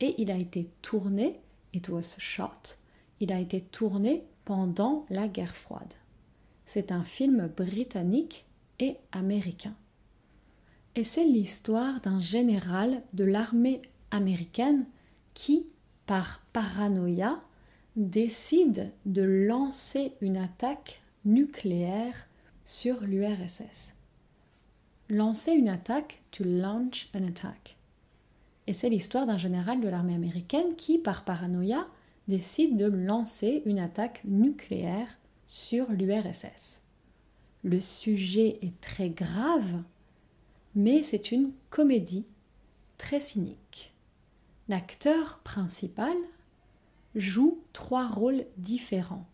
et 0.00 0.14
il 0.18 0.30
a 0.30 0.36
été 0.36 0.68
tourné, 0.82 1.40
it 1.72 1.88
was 1.88 2.16
shot, 2.18 2.76
il 3.20 3.32
a 3.32 3.38
été 3.38 3.60
tourné 3.60 4.24
pendant 4.44 5.06
la 5.10 5.28
guerre 5.28 5.54
froide. 5.54 5.94
C'est 6.66 6.92
un 6.92 7.04
film 7.04 7.48
britannique 7.48 8.46
et 8.80 8.96
américain. 9.12 9.74
Et 10.94 11.04
c'est 11.04 11.24
l'histoire 11.24 12.00
d'un 12.00 12.20
général 12.20 13.02
de 13.12 13.24
l'armée 13.24 13.82
américaine 14.10 14.86
qui, 15.34 15.66
par 16.08 16.40
paranoïa, 16.54 17.38
décide 17.96 18.94
de 19.04 19.20
lancer 19.20 20.14
une 20.22 20.38
attaque 20.38 21.02
nucléaire 21.26 22.26
sur 22.64 23.02
l'URSS. 23.02 23.94
Lancer 25.10 25.52
une 25.52 25.68
attaque, 25.68 26.22
to 26.30 26.44
launch 26.44 27.10
an 27.14 27.26
attack. 27.28 27.76
Et 28.66 28.72
c'est 28.72 28.88
l'histoire 28.88 29.26
d'un 29.26 29.36
général 29.36 29.82
de 29.82 29.88
l'armée 29.88 30.14
américaine 30.14 30.76
qui, 30.76 30.96
par 30.96 31.26
paranoïa, 31.26 31.86
décide 32.26 32.78
de 32.78 32.86
lancer 32.86 33.62
une 33.66 33.78
attaque 33.78 34.22
nucléaire 34.24 35.18
sur 35.46 35.92
l'URSS. 35.92 36.80
Le 37.64 37.80
sujet 37.80 38.58
est 38.62 38.80
très 38.80 39.10
grave, 39.10 39.82
mais 40.74 41.02
c'est 41.02 41.32
une 41.32 41.52
comédie 41.68 42.24
très 42.96 43.20
cynique. 43.20 43.92
L'acteur 44.68 45.38
principal 45.44 46.14
joue 47.14 47.58
trois 47.72 48.06
rôles 48.06 48.44
différents. 48.58 49.26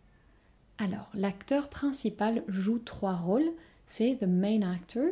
Alors, 0.78 1.10
l'acteur 1.12 1.68
principal 1.68 2.44
joue 2.46 2.78
trois 2.78 3.16
rôles, 3.16 3.50
c'est 3.88 4.16
the 4.20 4.28
main 4.28 4.62
actor 4.62 5.08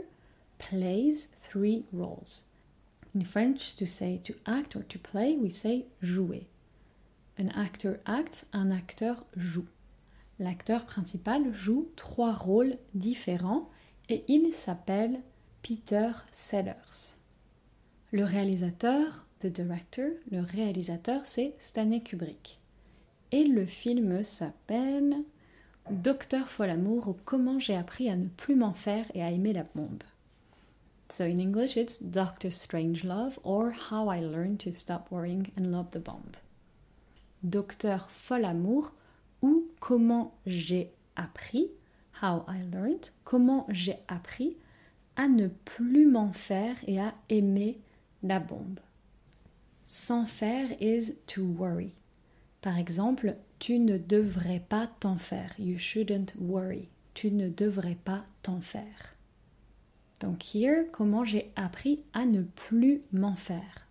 plays 0.58 1.28
three 1.40 1.84
roles. 1.92 2.46
In 3.16 3.24
French, 3.24 3.74
to 3.76 3.84
say 3.84 4.20
to 4.24 4.34
act 4.46 4.76
or 4.76 4.86
to 4.88 4.98
play, 4.98 5.36
we 5.36 5.52
say 5.52 5.86
jouer. 6.00 6.46
An 7.36 7.48
actor 7.56 7.96
acts, 8.06 8.46
un 8.52 8.70
acteur 8.70 9.24
joue. 9.36 9.66
L'acteur 10.38 10.86
principal 10.86 11.52
joue 11.52 11.88
trois 11.96 12.32
rôles 12.32 12.76
différents 12.94 13.68
et 14.08 14.24
il 14.28 14.54
s'appelle 14.54 15.20
Peter 15.62 16.12
Sellers. 16.30 17.16
Le 18.12 18.24
réalisateur, 18.24 19.26
the 19.42 19.52
director, 19.52 20.10
le 20.30 20.40
réalisateur 20.40 21.26
c'est 21.26 21.54
Stanley 21.58 22.00
Kubrick. 22.00 22.60
Et 23.32 23.44
le 23.44 23.66
film 23.66 24.22
s'appelle 24.22 25.16
Docteur 25.90 26.48
Folamour 26.48 27.08
ou 27.08 27.16
Comment 27.24 27.58
j'ai 27.58 27.76
appris 27.76 28.08
à 28.08 28.16
ne 28.16 28.28
plus 28.28 28.54
m'en 28.54 28.72
faire 28.72 29.04
et 29.14 29.22
à 29.22 29.30
aimer 29.30 29.52
la 29.52 29.64
bombe. 29.74 30.02
So 31.10 31.24
in 31.24 31.40
English 31.40 31.76
it's 31.76 32.02
Doctor 32.02 32.50
Strangelove 32.50 33.38
or 33.44 33.72
How 33.90 34.10
I 34.10 34.20
Learned 34.20 34.58
to 34.60 34.72
Stop 34.72 35.10
Worrying 35.10 35.48
and 35.58 35.70
Love 35.70 35.90
the 35.90 35.98
Bomb. 35.98 36.36
Docteur 37.42 38.08
Folamour 38.10 38.92
ou 39.42 39.66
Comment 39.80 40.32
j'ai 40.46 40.90
appris, 41.16 41.68
How 42.22 42.44
I 42.48 42.62
Learned, 42.72 43.10
comment 43.24 43.66
j'ai 43.68 43.98
appris 44.06 44.56
à 45.16 45.26
ne 45.28 45.48
plus 45.48 46.06
m'en 46.06 46.32
faire 46.32 46.76
et 46.86 47.00
à 47.00 47.14
aimer 47.28 47.80
la 48.22 48.38
bombe. 48.38 48.78
S'en 49.82 50.26
faire 50.26 50.76
is 50.80 51.14
to 51.26 51.44
worry. 51.44 51.94
Par 52.60 52.78
exemple, 52.78 53.36
tu 53.58 53.78
ne 53.78 53.98
devrais 53.98 54.60
pas 54.68 54.88
t'en 55.00 55.18
faire. 55.18 55.54
You 55.58 55.76
shouldn't 55.78 56.34
worry. 56.36 56.88
Tu 57.14 57.30
ne 57.30 57.48
devrais 57.48 57.96
pas 58.04 58.24
t'en 58.42 58.60
faire. 58.60 59.16
Donc 60.20 60.54
here, 60.54 60.84
comment 60.92 61.24
j'ai 61.24 61.52
appris 61.56 62.04
à 62.14 62.24
ne 62.24 62.42
plus 62.42 63.02
m'en 63.12 63.34
faire. 63.34 63.86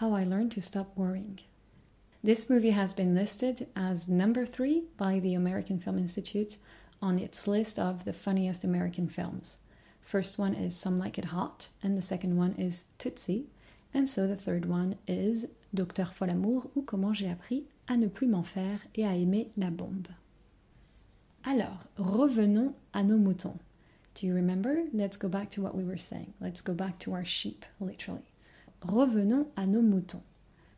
How 0.00 0.14
I 0.14 0.24
learned 0.24 0.52
to 0.52 0.60
stop 0.60 0.96
worrying. 0.96 1.40
This 2.22 2.48
movie 2.48 2.70
has 2.70 2.94
been 2.94 3.16
listed 3.16 3.66
as 3.74 4.08
number 4.08 4.46
three 4.46 4.84
by 4.96 5.18
the 5.18 5.34
American 5.34 5.80
Film 5.80 5.98
Institute 5.98 6.56
on 7.02 7.18
its 7.18 7.48
list 7.48 7.80
of 7.80 8.04
the 8.04 8.12
funniest 8.12 8.62
American 8.62 9.08
films. 9.08 9.56
First 10.02 10.38
one 10.38 10.54
is 10.54 10.76
Some 10.76 10.98
Like 10.98 11.18
It 11.18 11.26
Hot, 11.26 11.68
and 11.82 11.98
the 11.98 12.02
second 12.02 12.36
one 12.36 12.54
is 12.56 12.84
Tootsie, 12.98 13.46
and 13.94 14.06
so 14.06 14.26
the 14.26 14.36
third 14.36 14.66
one 14.66 14.96
is 15.06 15.46
Docteur 15.74 16.12
Folamour 16.12 16.70
ou 16.76 16.82
Comment 16.82 17.12
j'ai 17.12 17.30
appris 17.30 17.64
à 17.88 17.96
ne 17.96 18.06
plus 18.06 18.26
m'en 18.26 18.42
faire 18.42 18.78
et 18.94 19.06
à 19.06 19.16
aimer 19.16 19.50
la 19.56 19.70
bombe? 19.70 20.08
Alors, 21.44 21.84
revenons 21.96 22.74
à 22.92 23.02
nos 23.02 23.18
moutons. 23.18 23.58
Do 24.14 24.26
you 24.26 24.34
remember? 24.34 24.84
Let's 24.92 25.16
go 25.16 25.28
back 25.28 25.50
to 25.50 25.62
what 25.62 25.74
we 25.74 25.84
were 25.84 25.98
saying. 25.98 26.32
Let's 26.40 26.62
go 26.62 26.72
back 26.72 26.98
to 27.00 27.12
our 27.12 27.24
sheep, 27.24 27.64
literally. 27.80 28.22
Revenons 28.82 29.48
à 29.56 29.66
nos 29.66 29.82
moutons. 29.82 30.22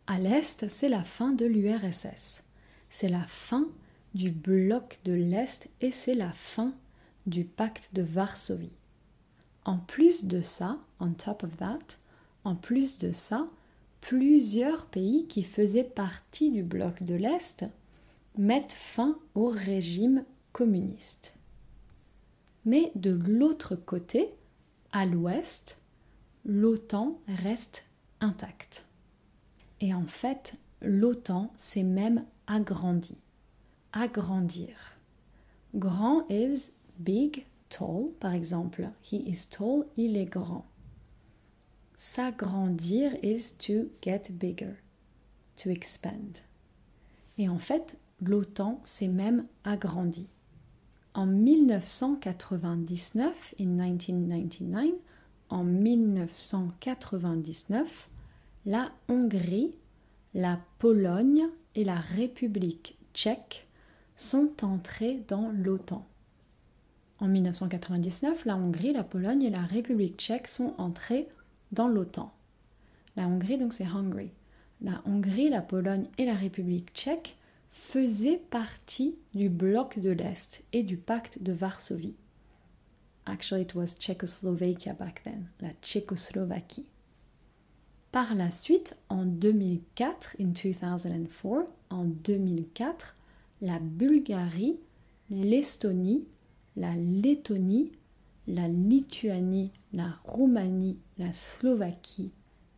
À 0.07 0.19
l'Est, 0.19 0.69
c'est 0.69 0.89
la 0.89 1.03
fin 1.03 1.33
de 1.33 1.45
l'URSS. 1.45 2.45
C'est 2.89 3.09
la 3.09 3.25
fin 3.25 3.67
du 4.15 4.31
bloc 4.31 5.01
de 5.05 5.13
l'Est 5.13 5.69
et 5.81 5.91
c'est 5.91 6.15
la 6.15 6.33
fin 6.33 6.75
du 7.27 7.45
pacte 7.45 7.91
de 7.93 8.03
Varsovie. 8.03 8.77
En 9.65 9.79
plus 9.79 10.25
de 10.25 10.41
ça, 10.43 10.79
on 11.01 11.13
top 11.13 11.43
of 11.43 11.57
that, 11.57 11.99
en 12.45 12.55
plus 12.55 12.99
de 12.99 13.13
ça, 13.13 13.49
plusieurs 14.01 14.87
pays 14.87 15.27
qui 15.27 15.43
faisaient 15.43 15.85
partie 15.85 16.51
du 16.51 16.63
bloc 16.63 17.03
de 17.03 17.15
l'Est 17.15 17.65
mettent 18.37 18.73
fin 18.73 19.19
au 19.35 19.47
régime 19.47 20.25
communiste. 20.53 21.35
Mais 22.65 22.93
de 22.95 23.11
l'autre 23.11 23.77
côté, 23.77 24.31
à 24.93 25.07
l'ouest, 25.07 25.79
l'OTAN 26.45 27.19
reste 27.29 27.85
intacte. 28.21 28.85
Et 29.81 29.93
en 29.95 30.07
fait, 30.07 30.55
l'OTAN 30.81 31.53
s'est 31.57 31.83
même 31.83 32.25
agrandie. 32.47 33.19
Agrandir. 33.93 34.99
Grand 35.75 36.27
is 36.31 36.71
big, 36.99 37.45
tall, 37.69 38.11
par 38.21 38.33
exemple. 38.33 38.89
He 39.03 39.15
is 39.15 39.49
tall, 39.51 39.87
il 39.97 40.17
est 40.17 40.25
grand. 40.25 40.67
S'agrandir 41.97 43.13
is 43.23 43.53
to 43.59 43.91
get 44.03 44.33
bigger, 44.33 44.75
to 45.57 45.71
expand. 45.71 46.41
Et 47.39 47.49
en 47.49 47.59
fait, 47.59 47.97
l'OTAN 48.21 48.83
s'est 48.85 49.09
même 49.09 49.47
agrandie. 49.65 50.29
En 51.15 51.27
1999, 51.27 53.55
in 53.61 53.67
1999, 53.67 54.93
en 55.51 55.63
1999, 55.63 58.09
la 58.67 58.91
Hongrie, 59.09 59.73
la 60.35 60.59
Pologne 60.81 61.47
et 61.77 61.85
la 61.85 62.01
République 62.01 62.99
tchèque 63.15 63.69
sont 64.17 64.51
entrées 64.63 65.23
dans 65.29 65.53
l'OTAN. 65.53 66.05
En 67.21 67.29
1999, 67.29 68.47
la 68.47 68.57
Hongrie, 68.57 68.93
la 68.93 69.05
Pologne 69.05 69.43
et 69.43 69.51
la 69.51 69.63
République 69.63 70.19
tchèque 70.19 70.49
sont 70.49 70.75
entrées 70.79 71.29
dans 71.75 71.89
l'OTAN. 71.89 72.33
La 73.17 73.27
Hongrie, 73.29 73.59
donc 73.59 73.73
c'est 73.73 73.87
Hungary. 73.87 74.31
La 74.81 75.03
Hongrie, 75.07 75.51
la 75.51 75.61
Pologne 75.61 76.07
et 76.19 76.25
la 76.25 76.35
République 76.35 76.93
tchèque 76.95 77.37
faisaient 77.71 78.41
partie 78.51 79.17
du 79.35 79.49
bloc 79.49 79.99
de 79.99 80.11
l'Est 80.11 80.63
et 80.73 80.83
du 80.83 80.97
pacte 80.97 81.43
de 81.43 81.53
Varsovie. 81.53 82.15
Actually, 83.27 83.63
it 83.63 83.75
was 83.75 83.97
Czechoslovakia 83.99 84.93
back 84.95 85.23
then, 85.23 85.49
la 85.61 85.71
Tchécoslovaquie. 85.83 86.87
Par 88.13 88.35
la 88.35 88.53
suite, 88.53 88.97
en 89.09 89.25
2004, 89.25 90.37
in 90.39 90.53
2004, 90.53 91.67
en 91.91 92.05
2004, 92.05 93.17
la 93.61 93.79
Bulgarie, 93.81 94.79
l'Estonie, 95.31 96.25
la 96.77 96.95
Lettonie, 96.95 97.91
la 98.47 98.69
Lituanie, 98.69 99.73
la 99.93 100.19
Roumanie, 100.25 100.99
la 101.19 101.33
Slovaquie 101.33 102.33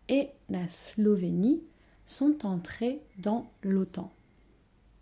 et 0.08 0.28
la 0.48 0.68
Slovénie 0.68 1.62
sont 2.04 2.46
entrés 2.46 3.00
dans 3.18 3.50
l'OTAN. 3.62 4.12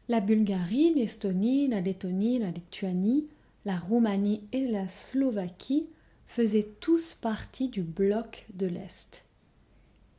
La 0.09 0.21
Bulgarie, 0.21 0.95
l'Estonie, 0.95 1.69
la 1.69 1.81
Lettonie, 1.81 2.39
la 2.39 2.51
Lituanie, 2.51 3.27
la 3.65 3.79
Roumanie 3.79 4.43
et 4.53 4.67
la 4.67 4.89
Slovaquie 4.89 5.87
faisaient 6.27 6.69
tous 6.81 7.15
partie 7.15 7.69
du 7.69 7.83
bloc 7.83 8.47
de 8.55 8.67
l'Est. 8.67 9.25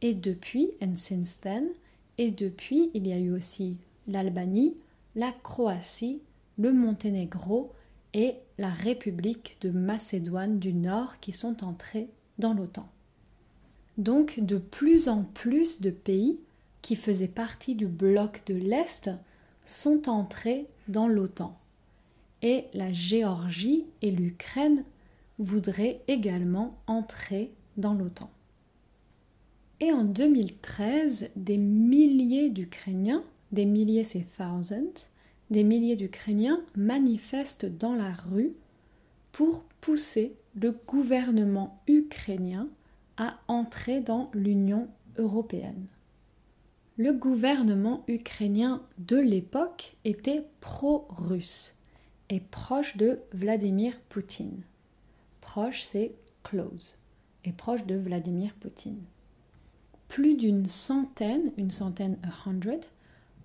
Et 0.02 0.14
depuis, 0.14 0.72
and 0.82 0.96
et 2.18 2.32
depuis, 2.32 2.92
il 2.94 3.08
y 3.08 3.14
a 3.14 3.20
eu 3.20 3.32
aussi 3.32 3.78
l'Albanie, 4.08 4.76
la 5.16 5.32
Croatie, 5.44 6.22
le 6.58 6.72
Monténégro 6.72 7.72
et 8.14 8.36
la 8.58 8.70
République 8.70 9.58
de 9.62 9.70
Macédoine 9.70 10.60
du 10.60 10.74
Nord 10.74 11.20
qui 11.20 11.34
sont 11.34 11.64
entrés 11.64 12.10
dans 12.38 12.54
l'OTAN. 12.54 12.88
Donc 13.98 14.40
de 14.40 14.58
plus 14.58 15.08
en 15.08 15.24
plus 15.24 15.82
de 15.82 15.90
pays 15.90 16.40
qui 16.82 16.96
faisaient 16.96 17.28
partie 17.28 17.76
du 17.76 17.88
bloc 17.88 18.44
de 18.46 18.56
l'Est 18.56 19.10
sont 19.66 20.08
entrés 20.10 20.68
dans 20.88 21.08
l'OTAN. 21.08 21.58
Et 22.42 22.66
la 22.74 22.92
Géorgie 22.94 23.86
et 24.02 24.12
l'Ukraine 24.12 24.84
voudraient 25.40 26.02
également 26.08 26.78
entrer 26.88 27.52
dans 27.78 27.94
l'OTAN. 27.94 28.30
Et 29.80 29.92
en 29.92 30.04
2013, 30.04 31.32
des 31.36 31.58
milliers 31.58 32.50
d'Ukrainiens, 32.50 33.24
des 33.52 33.66
milliers 33.66 34.04
c'est 34.04 34.26
thousands, 34.38 35.10
des 35.50 35.64
milliers 35.64 35.96
d'Ukrainiens 35.96 36.62
manifestent 36.76 37.66
dans 37.66 37.94
la 37.94 38.12
rue 38.12 38.54
pour 39.32 39.64
pousser 39.82 40.36
le 40.56 40.72
gouvernement 40.72 41.82
ukrainien 41.88 42.68
à 43.18 43.40
entrer 43.48 44.02
dans 44.02 44.30
l'Union 44.34 44.88
européenne. 45.18 45.88
Le 46.98 47.12
gouvernement 47.12 48.04
ukrainien 48.08 48.82
de 48.98 49.18
l'époque 49.18 49.96
était 50.06 50.46
pro-russe 50.62 51.78
et 52.30 52.40
proche 52.40 52.96
de 52.98 53.20
Vladimir 53.34 53.94
Poutine. 54.10 54.62
Proche, 55.42 55.84
c'est 55.84 56.14
close, 56.44 56.98
et 57.44 57.52
proche 57.52 57.86
de 57.86 57.96
Vladimir 57.96 58.54
Poutine. 58.60 59.04
Plus 60.08 60.36
d'une 60.36 60.66
centaine, 60.66 61.52
une 61.58 61.72
centaine, 61.72 62.18
a 62.24 62.50
hundred, 62.50 62.86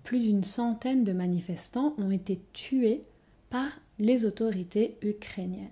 plus 0.03 0.19
d'une 0.19 0.43
centaine 0.43 1.03
de 1.03 1.13
manifestants 1.13 1.93
ont 1.97 2.11
été 2.11 2.39
tués 2.53 3.01
par 3.49 3.69
les 3.99 4.25
autorités 4.25 4.97
ukrainiennes. 5.01 5.69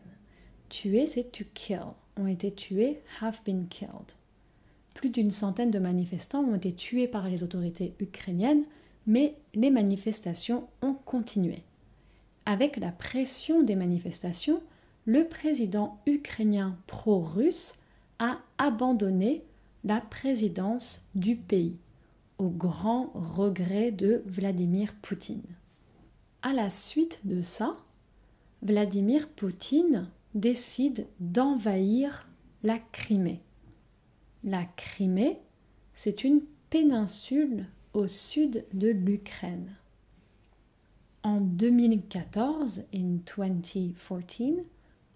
Tuer, 0.70 1.06
c'est 1.08 1.32
to 1.32 1.44
kill. 1.54 1.94
Ont 2.18 2.28
été 2.28 2.52
tués, 2.52 3.00
have 3.22 3.40
been 3.46 3.68
killed. 3.68 4.14
Plus 4.94 5.10
d'une 5.10 5.32
centaine 5.32 5.72
de 5.72 5.80
manifestants 5.80 6.44
ont 6.44 6.56
été 6.56 6.74
tués 6.74 7.08
par 7.08 7.30
les 7.30 7.44
autorités 7.44 7.94
ukrainiennes, 8.00 8.66
mais 9.08 9.36
les 9.56 9.70
manifestations 9.72 10.68
ont 10.82 10.94
continué. 10.94 11.64
Avec 12.46 12.78
la 12.78 12.92
pression 12.92 13.64
des 13.64 13.76
manifestations, 13.76 14.62
le 15.06 15.26
président 15.26 16.00
ukrainien 16.06 16.78
pro-russe 16.86 17.76
a 18.20 18.38
abandonné 18.58 19.44
la 19.86 20.02
présidence 20.02 21.02
du 21.16 21.36
pays, 21.36 21.80
au 22.40 22.50
grand 22.50 23.12
regret 23.14 23.92
de 23.92 24.24
Vladimir 24.26 24.96
Poutine. 25.02 25.44
À 26.42 26.54
la 26.54 26.72
suite 26.72 27.20
de 27.26 27.42
ça, 27.42 27.78
Vladimir 28.62 29.30
Poutine 29.30 30.10
décide 30.34 31.06
d'envahir 31.20 32.26
la 32.64 32.80
Crimée. 32.80 33.42
La 34.44 34.64
Crimée, 34.64 35.40
c'est 35.94 36.24
une 36.24 36.42
péninsule 36.70 37.66
au 37.94 38.08
sud 38.08 38.66
de 38.74 38.88
l'Ukraine. 38.88 39.76
En 41.24 41.42
2014, 41.42 42.86
in 42.94 43.18
2014, 43.36 44.64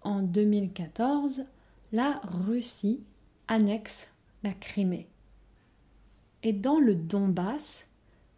en 0.02 0.22
2014, 0.22 1.44
la 1.92 2.20
Russie 2.24 3.00
annexe 3.48 4.08
la 4.42 4.52
Crimée. 4.52 5.08
Et 6.44 6.52
dans 6.52 6.78
le 6.78 6.94
Donbass, 6.94 7.88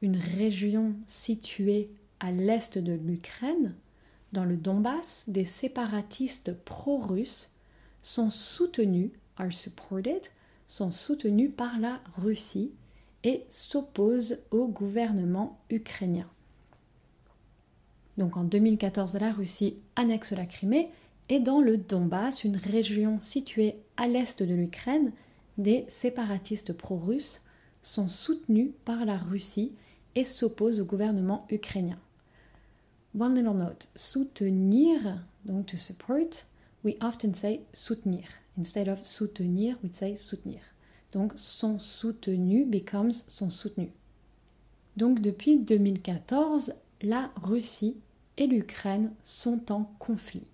une 0.01 0.17
région 0.17 0.95
située 1.09 1.89
à 2.21 2.31
l'est 2.31 2.79
de 2.79 2.93
l'Ukraine, 2.93 3.75
dans 4.33 4.45
le 4.45 4.57
Donbass, 4.57 5.25
des 5.27 5.45
séparatistes 5.45 6.55
pro-russes 6.65 7.53
sont 8.03 8.31
soutenus, 8.31 9.11
sont 10.69 10.93
soutenus 10.93 11.51
par 11.57 11.79
la 11.81 12.01
Russie 12.17 12.71
et 13.25 13.45
s'opposent 13.49 14.39
au 14.53 14.69
gouvernement 14.69 15.59
ukrainien. 15.69 16.29
Donc 18.19 18.37
en 18.37 18.45
2014, 18.45 19.19
la 19.19 19.33
Russie 19.33 19.79
annexe 19.97 20.31
la 20.31 20.47
Crimée 20.47 20.91
et 21.29 21.41
dans 21.41 21.61
le 21.61 21.77
Donbass, 21.77 22.45
une 22.45 22.57
région 22.57 23.19
située 23.21 23.75
à 23.97 24.07
l'est 24.07 24.43
de 24.43 24.55
l'Ukraine, 24.55 25.11
des 25.59 25.85
séparatistes 25.89 26.73
pro-russes 26.73 27.43
sont 27.87 28.09
soutenus 28.09 28.73
par 28.85 29.05
la 29.05 29.17
Russie 29.17 29.73
et 30.17 30.25
s'opposent 30.25 30.81
au 30.81 30.85
gouvernement 30.85 31.47
ukrainien. 31.51 31.99
One 33.19 33.35
little 33.35 33.55
note, 33.55 33.89
soutenir, 33.95 35.21
donc 35.45 35.67
to 35.67 35.77
support, 35.77 36.45
we 36.85 36.97
often 37.01 37.33
say 37.33 37.61
soutenir. 37.73 38.25
Instead 38.59 38.89
of 38.89 39.07
soutenir, 39.07 39.77
we 39.85 39.93
say 39.93 40.17
soutenir. 40.17 40.61
Donc 41.13 41.33
sont 41.37 41.79
soutenus 41.79 42.67
becomes 42.67 43.13
sont 43.29 43.51
soutenus. 43.51 43.93
Donc 44.97 45.21
depuis 45.21 45.57
2014, 45.57 46.75
la 47.03 47.31
Russie 47.37 47.97
et 48.37 48.49
l'Ukraine 48.49 49.13
sont 49.23 49.71
en 49.71 49.85
conflit. 50.01 50.47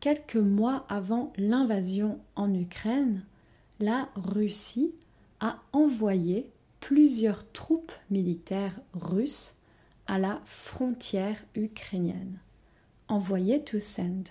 Quelques 0.00 0.36
mois 0.36 0.86
avant 0.88 1.32
l'invasion 1.36 2.18
en 2.34 2.54
Ukraine, 2.54 3.24
la 3.78 4.08
Russie 4.16 4.94
a 5.40 5.58
envoyé 5.72 6.50
plusieurs 6.80 7.50
troupes 7.52 7.92
militaires 8.10 8.80
russes 8.94 9.56
à 10.06 10.18
la 10.18 10.40
frontière 10.44 11.44
ukrainienne. 11.54 12.38
Envoyé 13.08 13.62
to 13.62 13.80
send. 13.80 14.24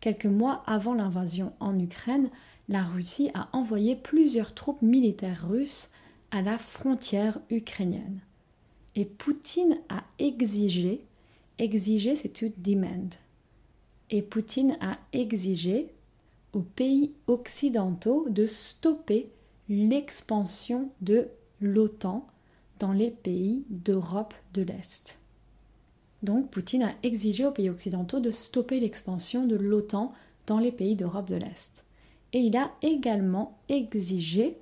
Quelques 0.00 0.26
mois 0.26 0.62
avant 0.66 0.94
l'invasion 0.94 1.52
en 1.60 1.78
Ukraine, 1.78 2.30
la 2.68 2.84
Russie 2.84 3.30
a 3.34 3.48
envoyé 3.52 3.96
plusieurs 3.96 4.54
troupes 4.54 4.82
militaires 4.82 5.48
russes 5.48 5.90
à 6.30 6.42
la 6.42 6.58
frontière 6.58 7.38
ukrainienne. 7.50 8.20
Et 8.94 9.04
Poutine 9.04 9.78
a 9.88 10.04
exigé, 10.18 11.00
exigé 11.58 12.16
c'est 12.16 12.32
to 12.32 12.46
demand. 12.56 13.10
Et 14.10 14.22
Poutine 14.22 14.76
a 14.80 14.98
exigé 15.12 15.92
aux 16.52 16.62
pays 16.62 17.12
occidentaux 17.26 18.26
de 18.28 18.46
stopper 18.46 19.26
l'expansion 19.70 20.90
de 21.00 21.28
l'OTAN 21.60 22.26
dans 22.80 22.92
les 22.92 23.12
pays 23.12 23.64
d'Europe 23.70 24.34
de 24.52 24.62
l'Est. 24.62 25.16
Donc 26.24 26.50
Poutine 26.50 26.82
a 26.82 26.94
exigé 27.04 27.46
aux 27.46 27.52
pays 27.52 27.70
occidentaux 27.70 28.18
de 28.18 28.32
stopper 28.32 28.80
l'expansion 28.80 29.46
de 29.46 29.54
l'OTAN 29.54 30.12
dans 30.48 30.58
les 30.58 30.72
pays 30.72 30.96
d'Europe 30.96 31.30
de 31.30 31.36
l'Est. 31.36 31.84
Et 32.32 32.40
il 32.40 32.56
a 32.56 32.72
également 32.82 33.58
exigé 33.68 34.58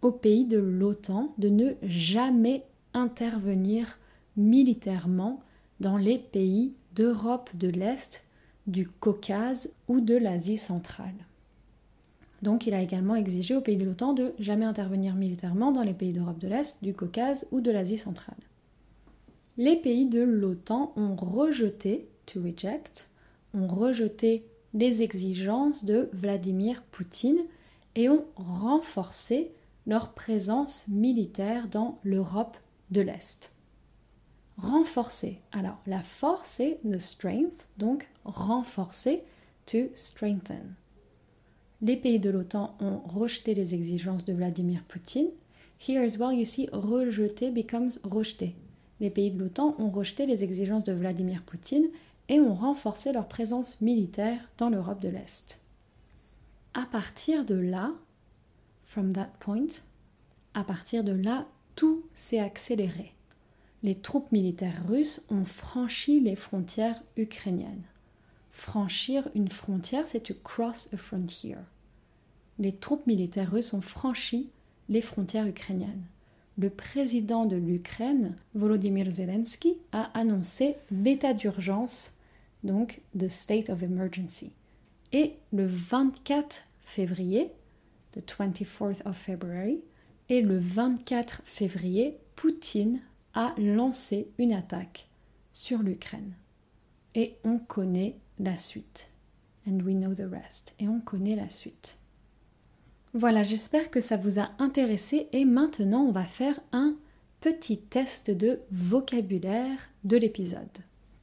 aux 0.00 0.12
pays 0.12 0.46
de 0.46 0.58
l'OTAN 0.58 1.34
de 1.38 1.48
ne 1.48 1.72
jamais 1.82 2.64
intervenir 2.94 3.98
militairement 4.36 5.40
dans 5.80 5.96
les 5.96 6.18
pays 6.18 6.72
d'Europe 6.94 7.50
de 7.54 7.68
l'Est, 7.68 8.24
du 8.68 8.86
Caucase 8.86 9.72
ou 9.88 10.00
de 10.00 10.14
l'Asie 10.14 10.56
centrale. 10.56 11.26
Donc 12.42 12.66
il 12.66 12.74
a 12.74 12.80
également 12.80 13.16
exigé 13.16 13.54
aux 13.54 13.60
pays 13.60 13.76
de 13.76 13.84
l'OTAN 13.84 14.14
de 14.14 14.32
jamais 14.38 14.64
intervenir 14.64 15.14
militairement 15.14 15.72
dans 15.72 15.82
les 15.82 15.92
pays 15.92 16.12
d'Europe 16.12 16.38
de 16.38 16.48
l'Est, 16.48 16.78
du 16.82 16.94
Caucase 16.94 17.46
ou 17.50 17.60
de 17.60 17.70
l'Asie 17.70 17.98
centrale. 17.98 18.36
Les 19.58 19.76
pays 19.76 20.06
de 20.06 20.22
l'OTAN 20.22 20.92
ont 20.96 21.16
rejeté, 21.16 22.08
to 22.26 22.40
reject, 22.42 23.10
ont 23.52 23.66
rejeté 23.66 24.46
les 24.72 25.02
exigences 25.02 25.84
de 25.84 26.08
Vladimir 26.12 26.82
Poutine 26.92 27.40
et 27.94 28.08
ont 28.08 28.24
renforcé 28.36 29.50
leur 29.86 30.12
présence 30.12 30.86
militaire 30.88 31.68
dans 31.68 31.98
l'Europe 32.04 32.56
de 32.90 33.00
l'Est. 33.00 33.52
Renforcer. 34.56 35.40
Alors, 35.52 35.80
la 35.86 36.00
force 36.00 36.60
est 36.60 36.78
the 36.84 36.98
strength, 36.98 37.68
donc 37.78 38.08
renforcer, 38.24 39.22
to 39.66 39.88
strengthen 39.94 40.76
les 41.82 41.96
pays 41.96 42.18
de 42.18 42.30
l'OTAN 42.30 42.76
ont 42.80 42.98
rejeté 43.08 43.54
les 43.54 43.74
exigences 43.74 44.24
de 44.24 44.32
Vladimir 44.32 44.82
Poutine. 44.84 45.30
Here 45.78 46.04
as 46.04 46.18
well, 46.18 46.36
you 46.36 46.44
see, 46.44 46.68
rejeté 46.72 47.50
becomes 47.50 47.98
rejeté. 48.04 48.54
Les 49.00 49.10
pays 49.10 49.30
de 49.30 49.38
l'OTAN 49.38 49.74
ont 49.78 49.90
rejeté 49.90 50.26
les 50.26 50.44
exigences 50.44 50.84
de 50.84 50.92
Vladimir 50.92 51.42
Poutine 51.42 51.88
et 52.28 52.38
ont 52.38 52.54
renforcé 52.54 53.12
leur 53.12 53.28
présence 53.28 53.80
militaire 53.80 54.50
dans 54.58 54.68
l'Europe 54.68 55.00
de 55.00 55.08
l'Est. 55.08 55.58
À 56.74 56.82
partir 56.82 57.44
de 57.46 57.54
là, 57.54 57.92
from 58.84 59.12
that 59.14 59.30
point, 59.40 59.66
à 60.52 60.64
partir 60.64 61.02
de 61.02 61.12
là, 61.12 61.46
tout 61.76 62.04
s'est 62.12 62.38
accéléré. 62.38 63.14
Les 63.82 63.94
troupes 63.94 64.30
militaires 64.32 64.84
russes 64.86 65.24
ont 65.30 65.46
franchi 65.46 66.20
les 66.20 66.36
frontières 66.36 67.02
ukrainiennes. 67.16 67.89
Franchir 68.60 69.26
une 69.34 69.48
frontière, 69.48 70.06
c'est 70.06 70.20
to 70.20 70.34
cross 70.44 70.90
a 70.92 70.98
frontier. 70.98 71.56
Les 72.58 72.74
troupes 72.74 73.06
militaires 73.06 73.50
russes 73.50 73.72
ont 73.72 73.80
franchi 73.80 74.50
les 74.90 75.00
frontières 75.00 75.46
ukrainiennes. 75.46 76.04
Le 76.58 76.68
président 76.68 77.46
de 77.46 77.56
l'Ukraine, 77.56 78.36
Volodymyr 78.54 79.10
Zelensky, 79.10 79.78
a 79.92 80.10
annoncé 80.12 80.76
l'état 80.90 81.32
d'urgence, 81.32 82.12
donc 82.62 83.00
the 83.18 83.28
state 83.28 83.70
of 83.70 83.82
emergency. 83.82 84.52
Et 85.12 85.36
le 85.54 85.64
24 85.64 86.62
février, 86.82 87.50
the 88.12 88.20
24th 88.20 89.02
of 89.06 89.16
February, 89.16 89.80
et 90.28 90.42
le 90.42 90.58
24 90.58 91.40
février, 91.44 92.18
Poutine 92.36 93.00
a 93.32 93.54
lancé 93.56 94.28
une 94.36 94.52
attaque 94.52 95.08
sur 95.50 95.78
l'Ukraine. 95.82 96.34
Et 97.14 97.36
on 97.42 97.58
connaît 97.58 98.16
la 98.40 98.56
suite. 98.56 99.12
Et 99.66 100.88
on 100.88 101.00
connaît 101.00 101.36
la 101.36 101.48
suite. 101.48 101.98
Voilà, 103.12 103.42
j'espère 103.42 103.90
que 103.90 104.00
ça 104.00 104.16
vous 104.16 104.40
a 104.40 104.50
intéressé 104.58 105.28
et 105.32 105.44
maintenant 105.44 106.02
on 106.02 106.12
va 106.12 106.24
faire 106.24 106.58
un 106.72 106.96
petit 107.40 107.78
test 107.78 108.30
de 108.30 108.60
vocabulaire 108.72 109.78
de 110.04 110.16
l'épisode. 110.16 110.78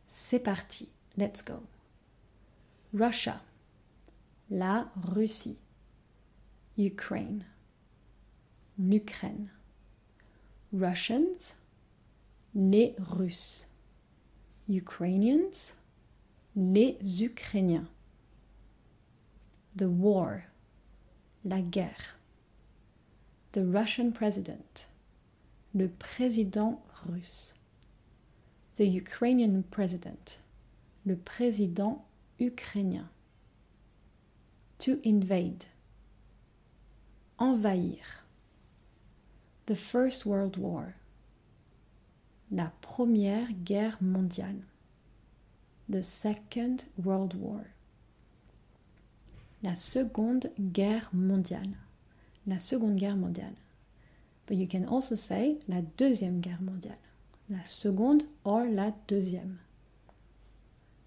C'est 0.08 0.40
parti, 0.40 0.90
let's 1.18 1.44
go. 1.44 1.56
Russia, 2.94 3.42
la 4.50 4.90
Russie. 5.04 5.58
Ukraine, 6.78 7.44
l'Ukraine. 8.78 9.50
Russians, 10.72 11.56
les 12.54 12.94
Russes. 13.00 13.72
Ukrainians, 14.70 15.74
les 16.58 16.98
Ukrainiens. 17.22 17.86
The 19.76 19.88
war, 19.88 20.46
la 21.46 21.62
guerre. 21.62 22.16
The 23.52 23.64
Russian 23.64 24.12
president, 24.12 24.88
le 25.76 25.88
président 25.88 26.80
russe. 27.06 27.54
The 28.78 28.88
Ukrainian 28.88 29.66
president, 29.70 30.40
le 31.06 31.16
président 31.16 32.02
ukrainien. 32.40 33.10
To 34.80 35.00
invade, 35.04 35.66
envahir. 37.40 38.02
The 39.68 39.76
First 39.76 40.26
World 40.26 40.58
War, 40.58 40.96
la 42.50 42.72
Première 42.82 43.54
Guerre 43.64 43.98
mondiale 44.02 44.64
the 45.90 46.04
Second 46.04 46.86
World 46.98 47.34
War. 47.34 47.68
La 49.64 49.76
Seconde 49.76 50.52
Guerre 50.72 51.10
mondiale. 51.14 51.76
la 52.46 52.60
Seconde 52.60 52.98
Guerre 52.98 53.16
mondiale. 53.16 53.56
But 54.46 54.58
you 54.58 54.68
can 54.68 54.86
also 54.86 55.16
say 55.16 55.58
la 55.68 55.82
Deuxième 55.82 56.40
Guerre 56.40 56.62
mondiale. 56.62 56.98
La 57.50 57.64
seconde 57.66 58.24
or 58.44 58.66
la 58.66 58.92
deuxième. 59.08 59.58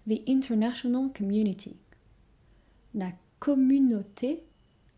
The 0.07 0.23
international 0.25 1.09
community. 1.09 1.77
La 2.93 3.11
communauté 3.39 4.43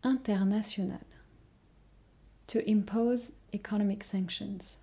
internationale. 0.02 1.04
To 2.48 2.60
impose 2.66 3.32
economic 3.52 4.02
sanctions. 4.04 4.78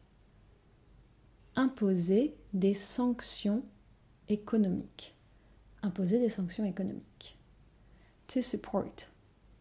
Imposer 1.55 2.33
des 2.53 2.75
sanctions 2.75 3.63
économiques. 4.31 5.13
Imposer 5.83 6.19
des 6.19 6.29
sanctions 6.29 6.65
économiques. 6.65 7.37
To 8.27 8.41
support. 8.41 9.07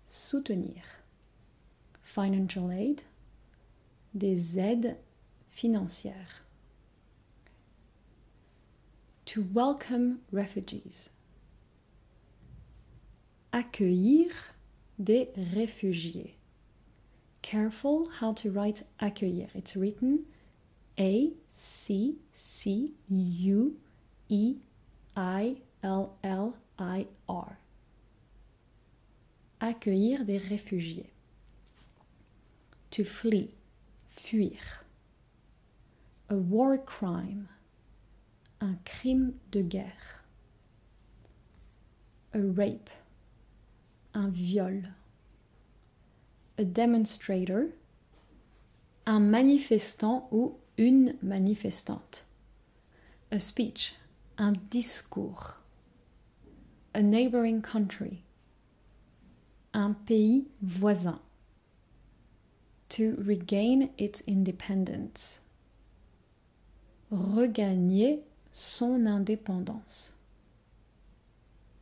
Soutenir. 0.05 0.83
Financial 2.03 2.71
aid. 2.71 3.03
Des 4.15 4.59
aides 4.59 4.97
financières. 5.49 6.45
To 9.27 9.43
welcome 9.43 10.19
refugees. 10.33 11.11
Accueillir 13.53 14.31
des 14.99 15.29
réfugiés. 15.55 16.37
Careful 17.43 18.07
how 18.21 18.33
to 18.35 18.51
write 18.51 18.85
accueillir. 19.01 19.49
It's 19.55 19.75
written 19.77 20.27
A 20.99 21.33
C 21.55 22.17
C 22.33 22.93
U 23.09 23.77
E 24.31 24.63
I 25.17 25.57
L 25.83 26.17
L 26.23 26.55
I 26.79 27.07
R. 27.29 27.57
Accueillir 29.61 30.25
des 30.25 30.39
réfugiés. 30.39 31.11
To 32.93 33.05
flee. 33.05 33.55
Fuir. 34.09 34.85
A 36.29 36.37
war 36.37 36.79
crime. 36.79 37.49
Un 38.61 38.79
crime 38.85 39.35
de 39.51 39.63
guerre. 39.63 40.23
A 42.33 42.39
rape. 42.39 42.91
Un 44.15 44.31
viol. 44.31 44.95
A 46.57 46.65
demonstrator. 46.65 47.73
Un 49.07 49.21
manifestant 49.21 50.29
ou 50.31 50.59
une 50.79 51.17
manifestante. 51.21 52.25
A 53.33 53.41
speech. 53.41 53.95
Un 54.41 54.55
discours. 54.71 55.53
A 56.95 57.03
neighboring 57.03 57.61
country. 57.61 58.23
Un 59.75 59.95
pays 60.07 60.45
voisin. 60.63 61.21
To 62.89 63.17
regain 63.19 63.91
its 63.99 64.23
independence. 64.27 65.41
Regagner 67.11 68.21
son 68.51 69.07
indépendance. 69.07 70.15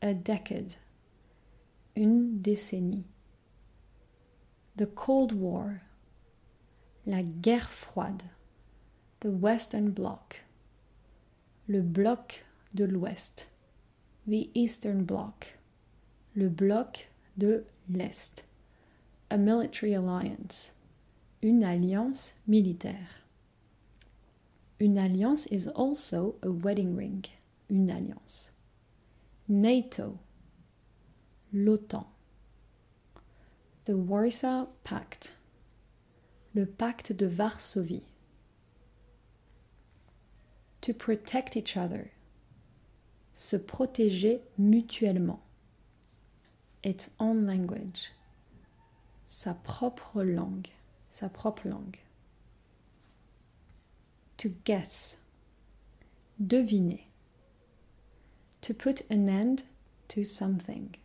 A 0.03 0.13
decade. 0.13 0.79
Une 1.95 2.41
décennie. 2.43 3.05
The 4.75 4.87
Cold 4.87 5.31
War. 5.31 5.83
La 7.07 7.23
guerre 7.23 7.71
froide. 7.71 8.25
The 9.21 9.31
Western 9.31 9.93
Bloc. 9.93 10.41
Le 11.69 11.83
bloc 11.83 12.43
de 12.75 12.85
l'Ouest. 12.85 13.47
The 14.27 14.51
Eastern 14.55 15.05
Bloc. 15.05 15.59
Le 16.35 16.49
bloc 16.49 17.09
de 17.37 17.65
l'Est. 17.89 18.45
A 19.31 19.39
military 19.39 19.95
alliance. 19.95 20.73
Une 21.43 21.63
alliance 21.63 22.35
militaire. 22.47 23.23
Une 24.81 24.99
alliance 24.99 25.47
is 25.47 25.67
also 25.69 26.37
a 26.43 26.51
wedding 26.51 26.95
ring. 26.95 27.25
Une 27.69 27.91
alliance. 27.91 28.51
NATO. 29.49 30.19
L'OTAN. 31.53 32.07
The 33.85 33.97
Warsaw 33.97 34.67
Pact. 34.85 35.33
Le 36.55 36.67
pacte 36.67 37.17
de 37.17 37.27
Varsovie. 37.27 38.03
To 40.83 40.93
protect 40.93 41.57
each 41.57 41.77
other. 41.77 42.13
Se 43.39 43.55
protéger 43.55 44.43
mutuellement. 44.59 45.41
Its 46.83 47.09
own 47.21 47.47
language. 47.47 48.11
Sa 49.29 49.55
propre 49.55 50.25
langue. 50.25 50.67
Sa 51.13 51.29
propre 51.29 51.69
langue. 51.69 51.99
To 54.39 54.49
guess. 54.65 55.19
Deviner. 56.41 57.07
To 58.63 58.75
put 58.75 59.05
an 59.09 59.29
end 59.29 59.63
to 60.09 60.25
something. 60.25 60.97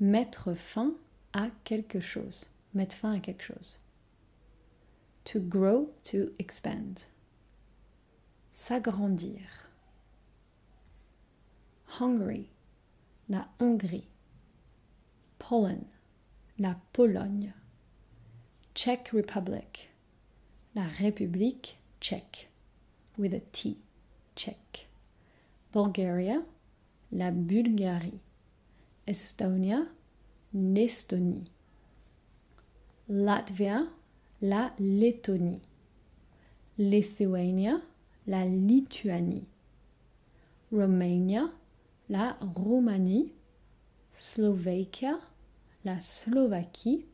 Mettre 0.00 0.54
fin 0.54 0.92
à 1.32 1.50
quelque 1.62 2.00
chose. 2.00 2.46
Mettre 2.74 2.96
fin 2.96 3.12
à 3.12 3.20
quelque 3.20 3.44
chose. 3.44 3.78
To 5.26 5.38
grow, 5.38 5.86
to 6.02 6.32
expand. 6.40 7.06
S'agrandir. 8.52 9.65
Hungary, 11.86 12.50
la 13.28 13.46
Hongrie. 13.58 14.08
Poland, 15.38 15.86
la 16.58 16.74
Pologne. 16.92 17.52
Czech 18.74 19.12
Republic, 19.12 19.88
la 20.74 20.86
République 20.98 21.78
tchèque, 22.00 22.48
with 23.16 23.32
a 23.32 23.40
T, 23.52 23.78
tchèque. 24.34 24.86
Bulgaria, 25.72 26.42
la 27.12 27.30
Bulgarie. 27.30 28.20
Estonia, 29.06 29.86
l'Estonie. 30.52 31.48
Latvia, 33.08 33.88
la 34.42 34.72
Lettonie. 34.78 35.60
Lithuania, 36.76 37.80
la 38.26 38.44
Lituanie. 38.44 39.46
Romania, 40.72 41.52
la 42.08 42.36
Roumanie. 42.40 43.32
Slovakia, 44.12 45.18
la 45.84 46.00
Slovaquie. 46.00 47.06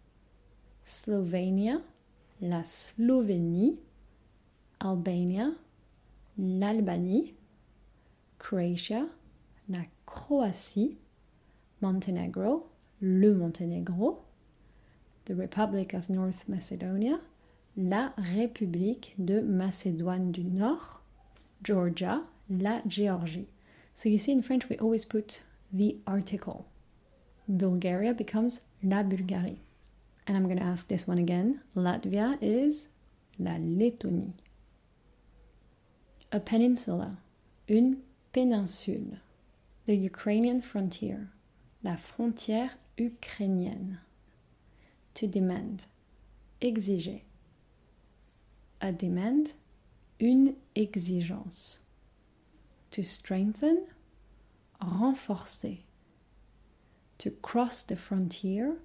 Slovenia, 0.85 1.81
la 2.41 2.65
Slovénie. 2.65 3.79
Albania, 4.81 5.53
l'Albanie. 6.39 7.35
Croatia, 8.39 9.07
la 9.69 9.83
Croatie. 10.07 10.97
Montenegro, 11.81 12.69
le 13.01 13.35
Monténégro. 13.35 14.25
The 15.25 15.35
Republic 15.35 15.95
of 15.95 16.09
North 16.09 16.49
Macedonia, 16.49 17.19
la 17.77 18.13
République 18.19 19.15
de 19.19 19.41
Macédoine 19.41 20.33
du 20.33 20.45
Nord. 20.45 21.01
Georgia, 21.63 22.23
la 22.51 22.83
Géorgie. 22.89 23.47
So 23.95 24.09
you 24.09 24.19
see 24.19 24.33
in 24.33 24.43
French 24.43 24.69
we 24.69 24.79
always 24.79 25.05
put 25.05 25.41
the 25.73 25.97
article. 26.07 26.67
Bulgaria 27.49 28.15
becomes 28.15 28.61
la 28.83 29.03
Bulgarie. 29.03 29.61
And 30.27 30.37
I'm 30.37 30.45
going 30.45 30.59
to 30.59 30.65
ask 30.65 30.89
this 30.89 31.07
one 31.07 31.19
again. 31.19 31.61
Latvia 31.77 32.39
is 32.41 32.89
la 33.39 33.53
Lettonie. 33.53 34.33
A 36.31 36.41
peninsula, 36.41 37.19
une 37.69 37.99
péninsule. 38.33 39.19
The 39.85 39.97
Ukrainian 39.97 40.61
frontier, 40.61 41.29
la 41.83 41.97
frontière 41.97 42.71
ukrainienne. 42.97 43.99
To 45.15 45.27
demand, 45.27 45.87
exiger. 46.61 47.23
A 48.81 48.93
demand, 48.93 49.55
une 50.21 50.55
exigence. 50.75 51.82
To 52.93 53.03
strengthen, 53.03 53.79
renforcer. 54.81 55.81
To 57.19 57.31
cross 57.31 57.83
the 57.83 57.97
frontier, 57.97 58.77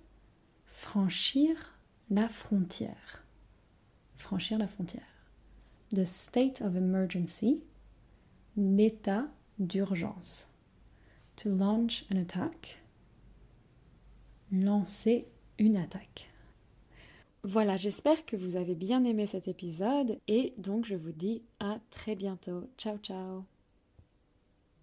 franchir 0.66 1.56
la 2.10 2.30
frontière. 2.30 3.24
Franchir 4.16 4.58
la 4.58 4.68
frontière. 4.68 5.02
The 5.90 6.06
state 6.06 6.62
of 6.62 6.76
emergency, 6.76 7.62
l'état 8.56 9.28
d'urgence. 9.60 10.48
To 11.38 11.50
launch 11.50 12.06
an 12.12 12.18
attack, 12.18 12.78
lancer 14.52 15.28
une 15.60 15.78
attaque. 15.78 16.30
Voilà, 17.44 17.78
j'espère 17.78 18.26
que 18.26 18.36
vous 18.36 18.56
avez 18.56 18.76
bien 18.76 19.04
aimé 19.04 19.28
cet 19.28 19.48
épisode 19.48 20.20
et 20.28 20.54
donc 20.58 20.86
je 20.86 20.96
vous 20.96 21.12
dis 21.12 21.44
à 21.60 21.80
très 21.92 22.16
bientôt. 22.16 22.70
Ciao 22.78 22.98
ciao 22.98 23.57